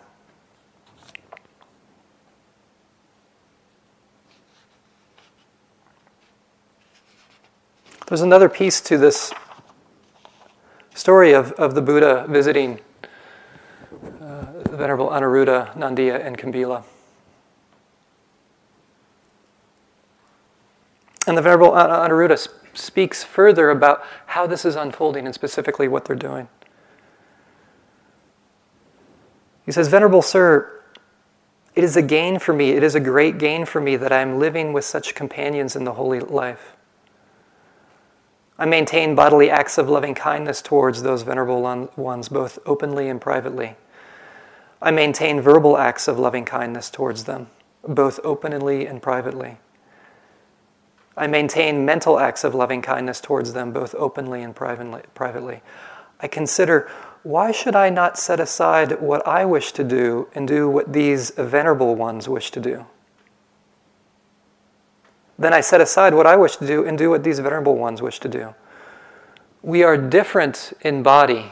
[8.08, 9.34] There's another piece to this
[10.94, 12.80] story of, of the Buddha visiting
[14.22, 16.86] uh, the Venerable Anuruddha, Nandiya, and Kimbila.
[21.28, 26.16] And the Venerable Anuruddha speaks further about how this is unfolding and specifically what they're
[26.16, 26.48] doing.
[29.66, 30.84] He says, Venerable Sir,
[31.74, 34.22] it is a gain for me, it is a great gain for me that I
[34.22, 36.74] am living with such companions in the holy life.
[38.58, 41.62] I maintain bodily acts of loving kindness towards those venerable
[41.98, 43.76] ones, both openly and privately.
[44.82, 47.48] I maintain verbal acts of loving kindness towards them,
[47.86, 49.58] both openly and privately.
[51.18, 55.62] I maintain mental acts of loving kindness towards them, both openly and privately.
[56.20, 56.90] I consider
[57.24, 61.32] why should I not set aside what I wish to do and do what these
[61.32, 62.86] venerable ones wish to do?
[65.38, 68.02] Then I set aside what I wish to do and do what these venerable ones
[68.02, 68.54] wish to do.
[69.62, 71.52] We are different in body,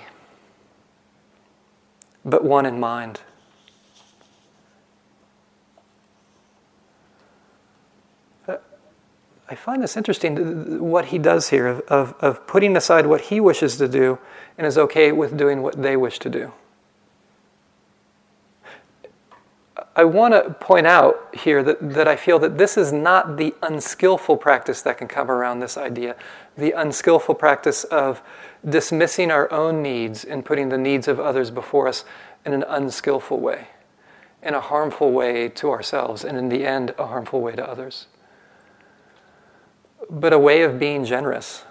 [2.23, 3.21] but one in mind.
[9.53, 13.39] I find this interesting, what he does here, of, of, of, putting aside what he
[13.39, 14.17] wishes to do
[14.57, 16.51] and is okay with doing what they wish to do.
[19.95, 23.53] I want to point out here that, that I feel that this is not the
[23.61, 26.15] unskillful practice that can come around this idea,
[26.57, 28.23] the unskillful practice of
[28.67, 32.05] dismissing our own needs and putting the needs of others before us
[32.43, 33.67] in an unskillful way,
[34.41, 38.07] in a harmful way to ourselves, and in the end, a harmful way to others
[40.09, 41.63] but a way of being generous.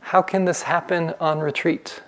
[0.00, 2.02] How can this happen on retreat?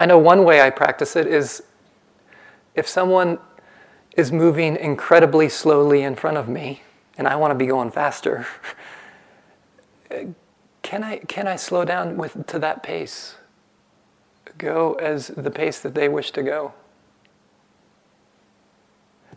[0.00, 1.62] I know one way I practice it is
[2.74, 3.38] if someone
[4.16, 6.82] is moving incredibly slowly in front of me
[7.16, 8.46] and I want to be going faster,
[10.82, 13.36] can I, can I slow down with, to that pace?
[14.56, 16.74] Go as the pace that they wish to go.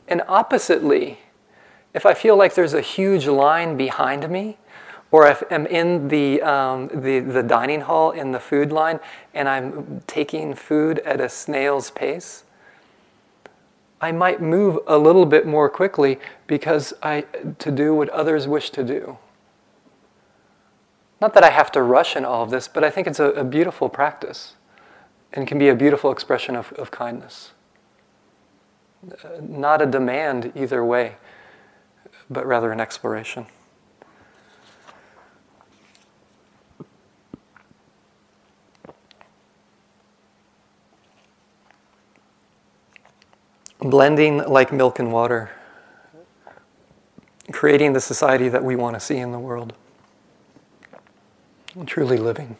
[0.07, 1.19] And oppositely,
[1.93, 4.57] if I feel like there's a huge line behind me,
[5.11, 8.99] or if I'm in the, um, the, the dining hall in the food line
[9.33, 12.45] and I'm taking food at a snail's pace,
[13.99, 16.17] I might move a little bit more quickly
[16.47, 17.21] because I,
[17.59, 19.17] to do what others wish to do.
[21.19, 23.25] Not that I have to rush in all of this, but I think it's a,
[23.31, 24.53] a beautiful practice
[25.33, 27.51] and can be a beautiful expression of, of kindness.
[29.23, 31.15] Uh, not a demand either way
[32.31, 33.45] but rather an exploration.
[43.79, 45.51] Blending like milk and water,
[47.51, 49.73] creating the society that we want to see in the world,
[51.85, 52.55] truly living.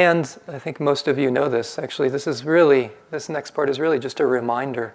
[0.00, 1.78] And I think most of you know this.
[1.78, 4.94] Actually, this is really, this next part is really just a reminder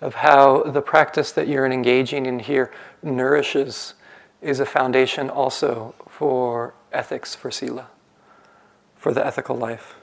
[0.00, 2.70] of how the practice that you're engaging in here
[3.02, 3.94] nourishes,
[4.40, 7.88] is a foundation also for ethics, for Sila,
[8.94, 9.96] for the ethical life.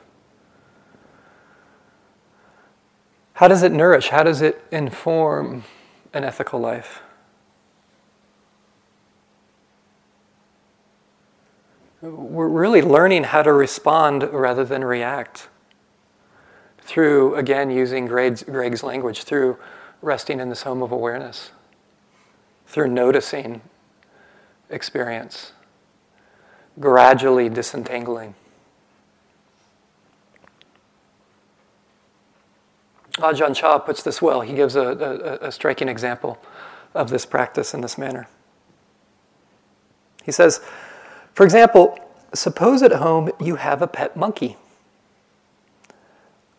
[3.35, 4.09] How does it nourish?
[4.09, 5.63] How does it inform
[6.11, 6.99] an ethical life?
[12.01, 15.49] We're really learning how to respond rather than react
[16.79, 19.57] through, again, using Greg's, Greg's language, through
[20.01, 21.51] resting in this home of awareness,
[22.65, 23.61] through noticing
[24.69, 25.53] experience,
[26.79, 28.35] gradually disentangling.
[33.17, 34.41] Ajahn Chah puts this well.
[34.41, 36.37] He gives a, a, a striking example
[36.93, 38.27] of this practice in this manner.
[40.23, 40.61] He says,
[41.37, 41.99] for example,
[42.33, 44.57] suppose at home you have a pet monkey.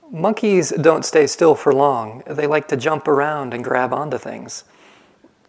[0.09, 2.23] Monkeys don't stay still for long.
[2.29, 4.63] They like to jump around and grab onto things.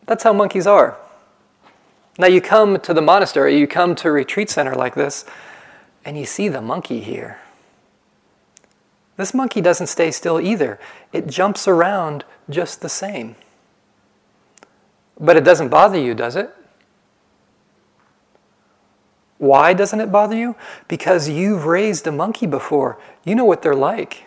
[0.08, 0.98] That's how monkeys are.
[2.18, 5.26] Now, you come to the monastery, you come to a retreat center like this,
[6.04, 7.38] and you see the monkey here.
[9.16, 10.80] This monkey doesn't stay still either,
[11.14, 13.36] it jumps around just the same.
[15.20, 16.52] But it doesn't bother you, does it?
[19.40, 20.56] Why doesn't it bother you?
[20.88, 23.00] Because you've raised a monkey before.
[23.24, 24.26] You know what they're like.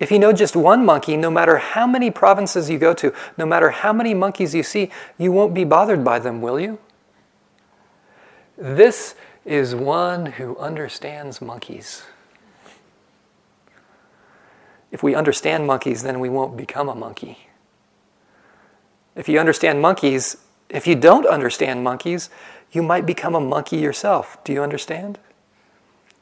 [0.00, 3.46] If you know just one monkey, no matter how many provinces you go to, no
[3.46, 6.78] matter how many monkeys you see, you won't be bothered by them, will you?
[8.56, 9.14] This
[9.44, 12.02] is one who understands monkeys.
[14.90, 17.48] If we understand monkeys, then we won't become a monkey.
[19.14, 20.36] If you understand monkeys,
[20.68, 22.30] if you don't understand monkeys,
[22.72, 24.42] you might become a monkey yourself.
[24.44, 25.18] Do you understand?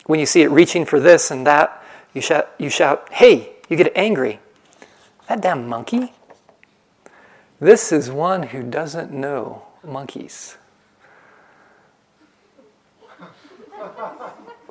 [0.07, 1.83] When you see it reaching for this and that,
[2.15, 4.41] you shout, you shout, hey, you get angry.
[5.29, 6.13] That damn monkey.
[7.61, 10.57] This is one who doesn't know monkeys.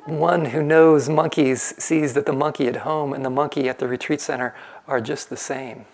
[0.06, 3.88] one who knows monkeys sees that the monkey at home and the monkey at the
[3.88, 4.54] retreat center
[4.86, 5.84] are just the same.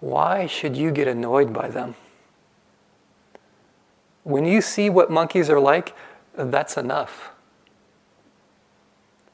[0.00, 1.94] Why should you get annoyed by them?
[4.28, 5.94] When you see what monkeys are like,
[6.34, 7.30] that's enough.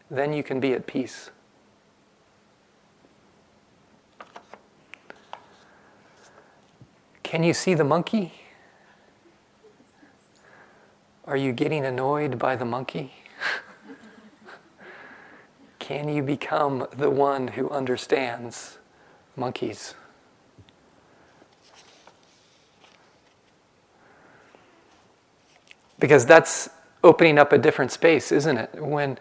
[0.08, 1.32] Then you can be at peace.
[7.24, 8.34] Can you see the monkey?
[11.24, 13.14] Are you getting annoyed by the monkey?
[15.80, 18.78] Can you become the one who understands
[19.34, 19.96] monkeys?
[26.04, 26.68] Because that's
[27.02, 28.74] opening up a different space, isn't it?
[28.74, 29.16] When,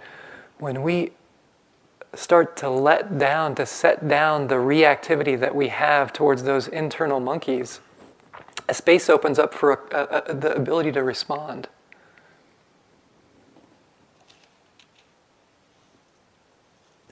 [0.59, 1.11] when we
[2.13, 7.21] start to let down, to set down the reactivity that we have towards those internal
[7.21, 7.79] monkeys,
[8.67, 11.69] a space opens up for a, a, a, the ability to respond.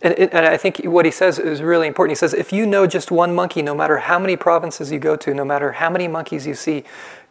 [0.02, 2.18] And, and, I think what he says is really important.
[2.18, 5.16] He says, if you know just one monkey, no matter how many provinces you go
[5.16, 6.84] to, no matter how many monkeys you see,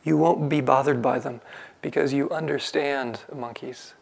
[0.04, 1.40] you won't be bothered by them
[1.82, 3.94] because you understand monkeys.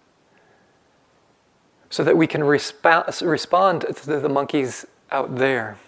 [1.89, 5.79] So that we can resp- respond to the monkeys out there.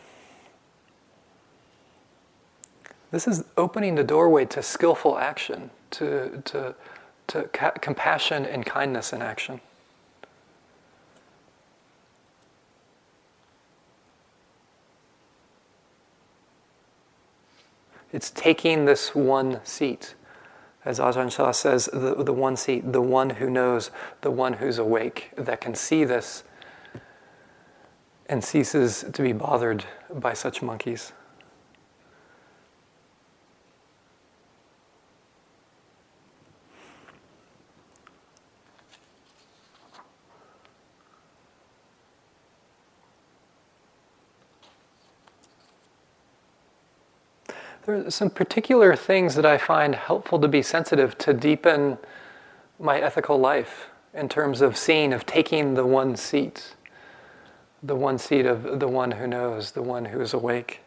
[3.11, 6.75] This is opening the doorway to skillful action, to, to,
[7.27, 9.61] to ca- compassion and kindness in action.
[18.13, 20.15] It's taking this one seat.
[20.85, 23.91] As Ajahn Chah says, the, the one seat, the one who knows,
[24.23, 26.43] the one who's awake, that can see this
[28.27, 31.13] and ceases to be bothered by such monkeys.
[47.91, 51.99] There are some particular things that I find helpful to be sensitive to deepen
[52.79, 56.75] my ethical life in terms of seeing, of taking the one seat,
[57.83, 60.81] the one seat of the one who knows, the one who is awake.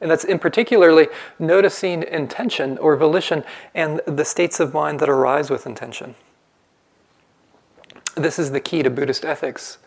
[0.00, 3.44] And that's in particularly noticing intention or volition
[3.74, 6.14] and the states of mind that arise with intention.
[8.14, 9.78] This is the key to Buddhist ethics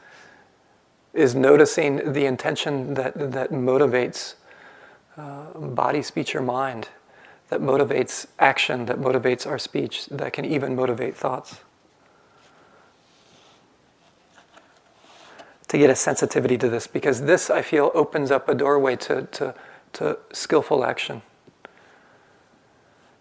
[1.14, 4.36] is noticing the intention that, that motivates
[5.18, 6.90] uh, body, speech, or mind
[7.50, 11.60] that motivates action, that motivates our speech, that can even motivate thoughts.
[15.68, 19.24] To get a sensitivity to this, because this, I feel, opens up a doorway to,
[19.24, 19.54] to,
[19.94, 21.22] to skillful action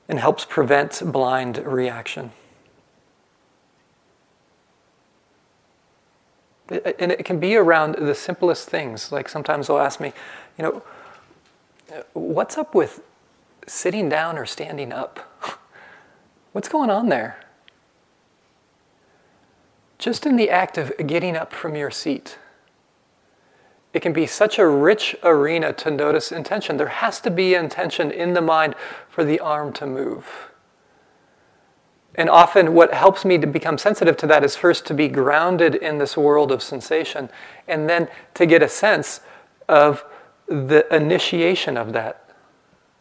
[0.09, 2.32] and helps prevent blind reaction.
[6.70, 9.11] and it can be around the simplest things.
[9.11, 10.12] Like sometimes they'll ask me,
[10.57, 10.82] you know,
[12.12, 13.03] what's up with
[13.66, 15.20] sitting down or standing up?
[16.53, 17.38] What's going on there?
[19.99, 22.38] Just in the act of getting up from your seat,
[23.93, 26.76] it can be such a rich arena to notice intention.
[26.76, 28.74] There has to be intention in the mind
[29.09, 30.51] for the arm to move.
[32.14, 35.74] And often, what helps me to become sensitive to that is first to be grounded
[35.76, 37.30] in this world of sensation,
[37.68, 39.20] and then to get a sense
[39.68, 40.05] of
[40.51, 42.28] the initiation of that,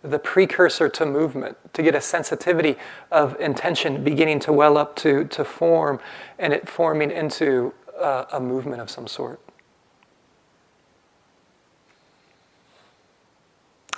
[0.03, 2.77] the precursor to movement, to get a sensitivity
[3.11, 5.99] of intention beginning to well up to, to form
[6.37, 9.41] and it forming into a, a movement of some sort.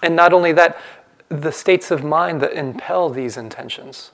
[0.02, 0.80] And not only that,
[1.28, 4.12] the states of mind that impel these intentions.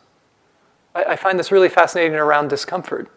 [0.95, 3.09] I, I find this really fascinating around discomfort.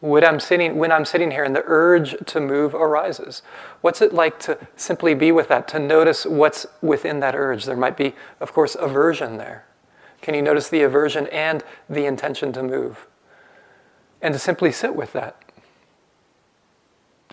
[0.00, 3.42] When I'm sitting, when I'm sitting here and the urge to move arises,
[3.80, 7.64] what's it like to simply be with that, to notice what's within that urge?
[7.64, 9.64] There might be, of course, aversion there.
[10.20, 13.08] Can you notice the aversion and the intention to move?
[14.22, 15.36] And to simply sit with that.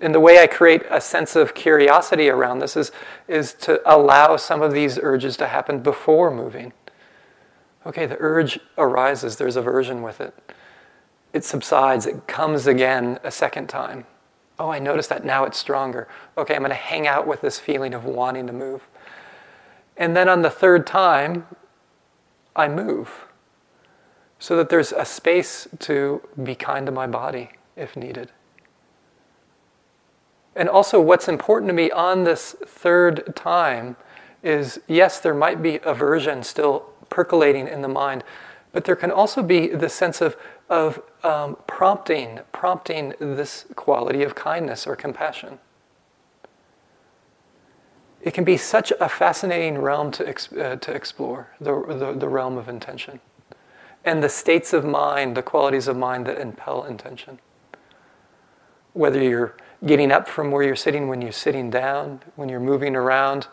[0.02, 2.92] And the way I create a sense of curiosity around this is,
[3.28, 6.74] is to allow some of these urges to happen before moving.
[7.86, 10.34] Okay, the urge arises, there's aversion with it
[11.36, 14.06] it subsides, it comes again a second time.
[14.58, 16.08] Oh, I noticed that now it's stronger.
[16.38, 18.88] Okay, I'm going to hang out with this feeling of wanting to move.
[19.98, 21.46] And then on the third time,
[22.56, 23.26] I move
[24.40, 28.32] so that there's a space to be kind to my body if needed.
[30.56, 33.98] And also, what's important to me on this third time
[34.42, 38.24] is yes, there might be aversion still percolating in the mind,
[38.76, 40.36] but there can also be the sense of
[40.70, 45.60] of um, prompting, prompting this quality of kindness or compassion.
[48.22, 52.28] It can be such a fascinating realm to, ex- uh, to explore, the, the, the
[52.28, 53.20] realm of intention.
[54.04, 57.40] And the states of mind, the qualities of mind that impel intention.
[58.94, 59.56] Whether you're
[59.86, 63.48] getting up from where you're sitting, when you're sitting down, when you're moving around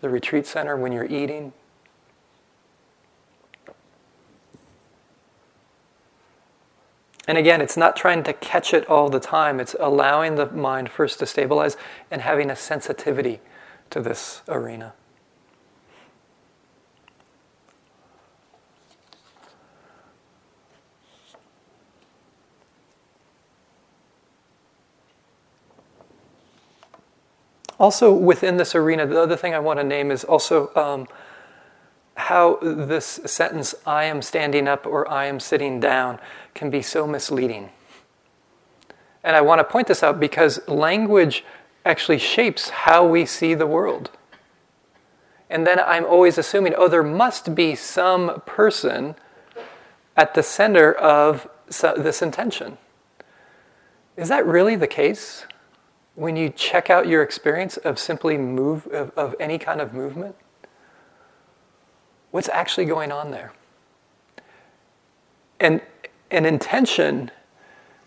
[0.00, 1.52] the retreat center, when you're eating,
[7.26, 10.90] And again, it's not trying to catch it all the time, it's allowing the mind
[10.90, 11.76] first to stabilize
[12.10, 13.40] and having a sensitivity
[13.90, 14.92] to this arena.
[27.78, 31.08] Also, within this arena, the other thing I want to name is also um,
[32.16, 36.20] how this sentence, I am standing up or I am sitting down,
[36.54, 37.70] can be so misleading.
[39.22, 41.44] And I want to point this out because language
[41.84, 44.10] actually shapes how we see the world.
[45.50, 49.14] And then I'm always assuming, oh, there must be some person
[50.16, 51.48] at the center of
[51.96, 52.78] this intention.
[54.16, 55.44] Is that really the case
[56.14, 60.36] when you check out your experience of simply move of, of any kind of movement?
[62.30, 63.52] What's actually going on there?
[65.58, 65.80] And
[66.30, 67.30] an intention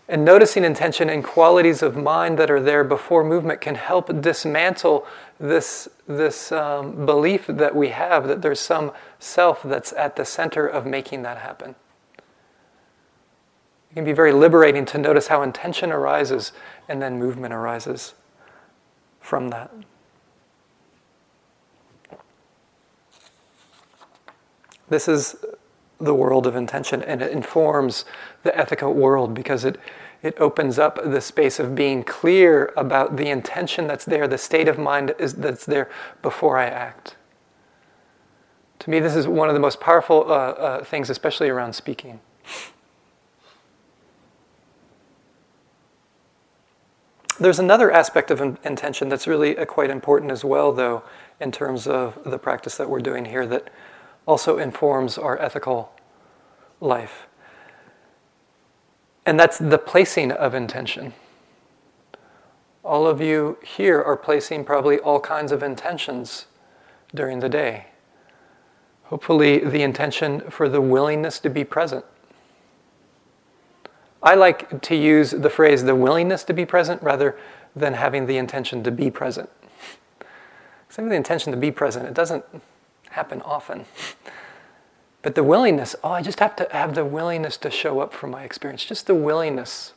[0.08, 5.06] and noticing intention and qualities of mind that are there before movement can help dismantle
[5.38, 10.66] this, this um, belief that we have that there's some self that's at the center
[10.66, 11.74] of making that happen.
[13.90, 16.52] It can be very liberating to notice how intention arises
[16.88, 18.14] and then movement arises
[19.20, 19.70] from that.
[24.88, 25.36] This is
[26.00, 28.04] the world of intention, and it informs
[28.42, 29.78] the ethical world because it,
[30.22, 34.68] it opens up the space of being clear about the intention that's there, the state
[34.68, 35.90] of mind is, that's there
[36.22, 37.16] before I act.
[38.80, 42.20] To me, this is one of the most powerful uh, uh, things, especially around speaking.
[47.40, 51.02] There's another aspect of in- intention that's really uh, quite important as well, though,
[51.40, 53.68] in terms of the practice that we're doing here, that
[54.28, 55.90] also informs our ethical
[56.82, 57.26] life.
[59.24, 61.14] And that's the placing of intention.
[62.84, 66.44] All of you here are placing probably all kinds of intentions
[67.14, 67.86] during the day.
[69.04, 72.04] Hopefully, the intention for the willingness to be present.
[74.22, 77.38] I like to use the phrase the willingness to be present rather
[77.74, 79.48] than having the intention to be present.
[80.18, 82.44] Because having the intention to be present, it doesn't
[83.10, 83.86] happen often.
[85.22, 88.28] But the willingness, oh, I just have to have the willingness to show up for
[88.28, 89.92] my experience, just the willingness.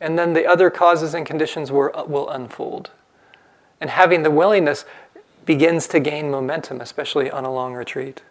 [0.00, 2.90] And then the other causes and conditions will, uh, will unfold.
[3.80, 4.84] And having the willingness
[5.46, 8.22] begins to gain momentum, especially on a long retreat.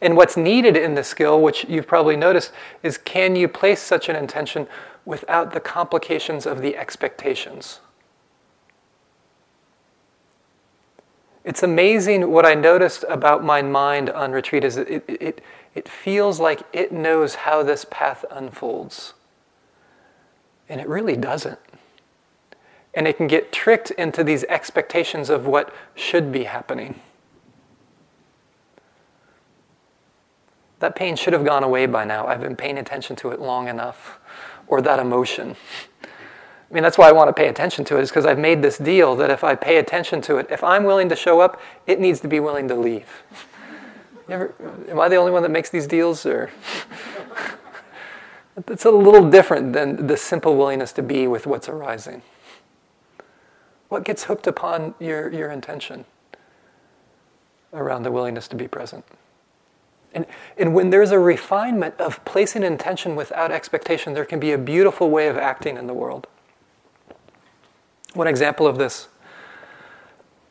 [0.00, 2.52] And what's needed in this skill, which you've probably noticed,
[2.82, 4.66] is can you place such an intention
[5.04, 7.80] without the complications of the expectations?
[11.46, 15.40] It's amazing what I noticed about my mind on retreat is it, it,
[15.76, 19.14] it feels like it knows how this path unfolds.
[20.68, 21.60] And it really doesn't.
[22.94, 26.98] And it can get tricked into these expectations of what should be happening.
[30.80, 32.26] That pain should have gone away by now.
[32.26, 34.18] I've been paying attention to it long enough.
[34.66, 35.54] Or that emotion.
[36.70, 38.60] I mean, that's why I want to pay attention to it, is because I've made
[38.60, 41.60] this deal that if I pay attention to it, if I'm willing to show up,
[41.86, 43.22] it needs to be willing to leave.
[44.28, 44.52] Ever,
[44.88, 46.26] am I the only one that makes these deals?
[46.26, 46.50] Or
[48.68, 52.22] it's a little different than the simple willingness to be with what's arising.
[53.88, 56.04] What gets hooked upon your, your intention
[57.72, 59.04] around the willingness to be present?
[60.12, 60.26] And,
[60.58, 65.10] and when there's a refinement of placing intention without expectation, there can be a beautiful
[65.10, 66.26] way of acting in the world.
[68.16, 69.08] One example of this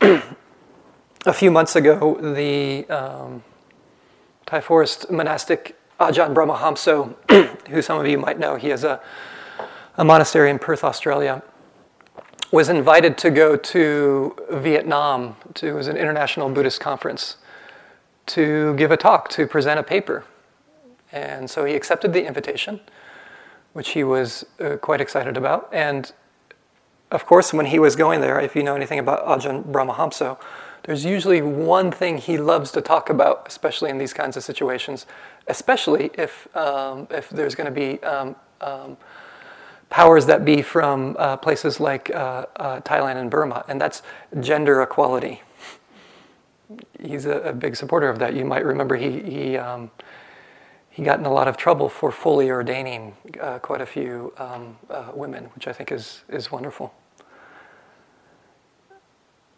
[0.00, 3.42] a few months ago, the um,
[4.46, 9.00] Thai forest monastic Ajahn Brahmavamso, who some of you might know, he has a,
[9.96, 11.42] a monastery in Perth, Australia,
[12.52, 17.36] was invited to go to Vietnam to it was an international Buddhist conference
[18.26, 20.22] to give a talk, to present a paper.
[21.10, 22.78] And so he accepted the invitation,
[23.72, 25.68] which he was uh, quite excited about.
[25.72, 26.12] And
[27.10, 30.38] of course, when he was going there, if you know anything about Ajahn Brahmavamso,
[30.82, 35.06] there's usually one thing he loves to talk about, especially in these kinds of situations,
[35.48, 38.96] especially if, um, if there's going to be um, um,
[39.90, 44.02] powers that be from uh, places like uh, uh, Thailand and Burma, and that's
[44.40, 45.42] gender equality.
[47.00, 48.34] He's a, a, big supporter of that.
[48.34, 49.90] You might remember he, he, um,
[50.96, 54.78] he got in a lot of trouble for fully ordaining uh, quite a few um,
[54.88, 56.94] uh, women, which I think is, is wonderful.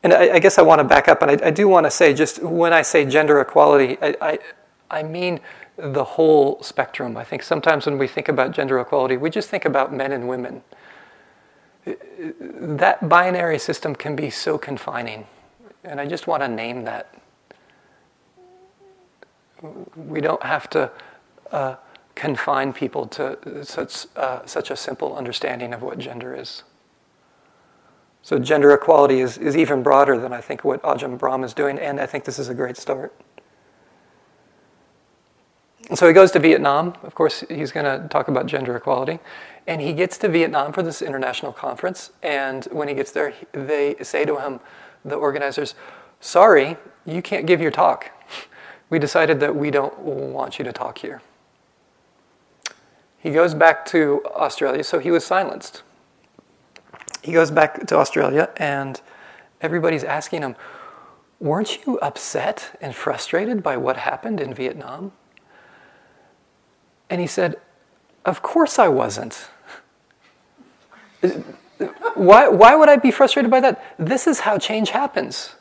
[0.02, 1.92] And I, I guess I want to back up, and I, I, do want to
[1.92, 4.38] say, just when I say gender equality, I, I,
[4.90, 5.38] I mean
[5.76, 7.16] the whole spectrum.
[7.16, 10.28] I think sometimes when we think about gender equality, we just think about men and
[10.28, 10.64] women.
[12.40, 15.28] That binary system can be so confining,
[15.84, 17.14] and I just want to name that.
[19.94, 20.90] We don't have to
[21.52, 21.76] uh,
[22.14, 26.64] confine people to such, uh, such a simple understanding of what gender is.
[28.22, 31.78] So gender equality is, is even broader than I think what Ajahn Brahm is doing,
[31.78, 33.14] and I think this is a great start.
[35.88, 36.94] And So he goes to Vietnam.
[37.02, 39.20] Of course, he's going to talk about gender equality.
[39.66, 42.10] And he gets to Vietnam for this international conference.
[42.22, 44.60] And when he gets there, they say to him,
[45.04, 45.74] the organizers,
[46.20, 46.76] Sorry,
[47.06, 48.10] you can't give your talk.
[48.90, 51.20] We decided that we don't want you to talk here.
[53.18, 55.82] He goes back to Australia, so he was silenced.
[57.22, 59.00] He goes back to Australia, and
[59.60, 60.56] everybody's asking him,
[61.40, 65.12] Weren't you upset and frustrated by what happened in Vietnam?
[67.10, 67.56] And he said,
[68.24, 69.48] Of course I wasn't.
[72.14, 73.84] why, why would I be frustrated by that?
[73.98, 75.56] This is how change happens.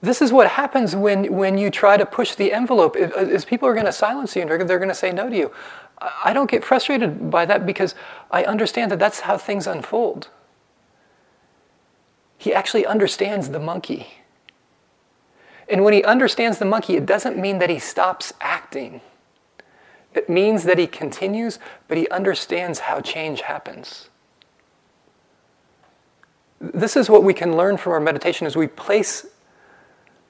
[0.00, 2.96] This is what happens when, when you try to push the envelope.
[2.96, 5.52] Is people are going to silence you and they're going to say no to you.
[6.24, 7.94] I don't get frustrated by that because
[8.30, 10.28] I understand that that's how things unfold.
[12.38, 14.08] He actually understands the monkey.
[15.68, 19.00] And when he understands the monkey, it doesn't mean that he stops acting.
[20.12, 24.08] It means that he continues, but he understands how change happens.
[26.60, 29.26] This is what we can learn from our meditation as we place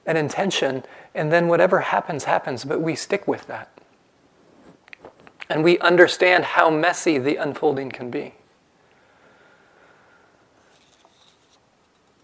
[0.05, 0.83] an intention
[1.15, 3.69] and then whatever happens happens, but we stick with that.
[5.53, 8.33] And we understand how messy the unfolding can be.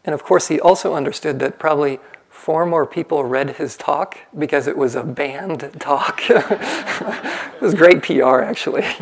[0.04, 4.66] And of course, he also understood that probably four more people read his talk because
[4.66, 6.24] it was a banned talk.
[6.30, 8.82] it was great PR, actually.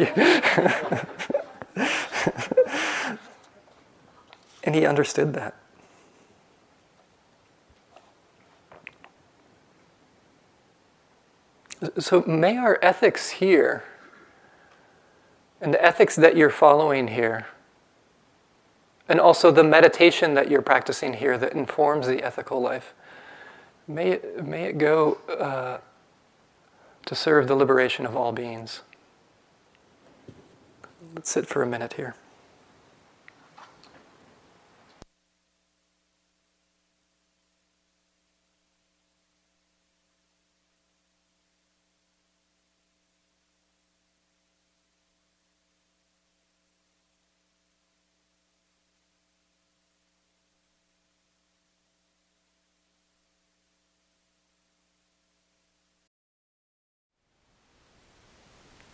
[4.65, 5.55] and he understood that.
[11.97, 13.85] So, may our ethics here
[15.61, 17.47] and the ethics that you're following here,
[19.09, 22.93] and also the meditation that you're practicing here that informs the ethical life,
[23.87, 25.77] May it, may it go uh,
[27.05, 28.81] to serve the liberation of all beings.
[31.15, 32.15] Let's sit for a minute here.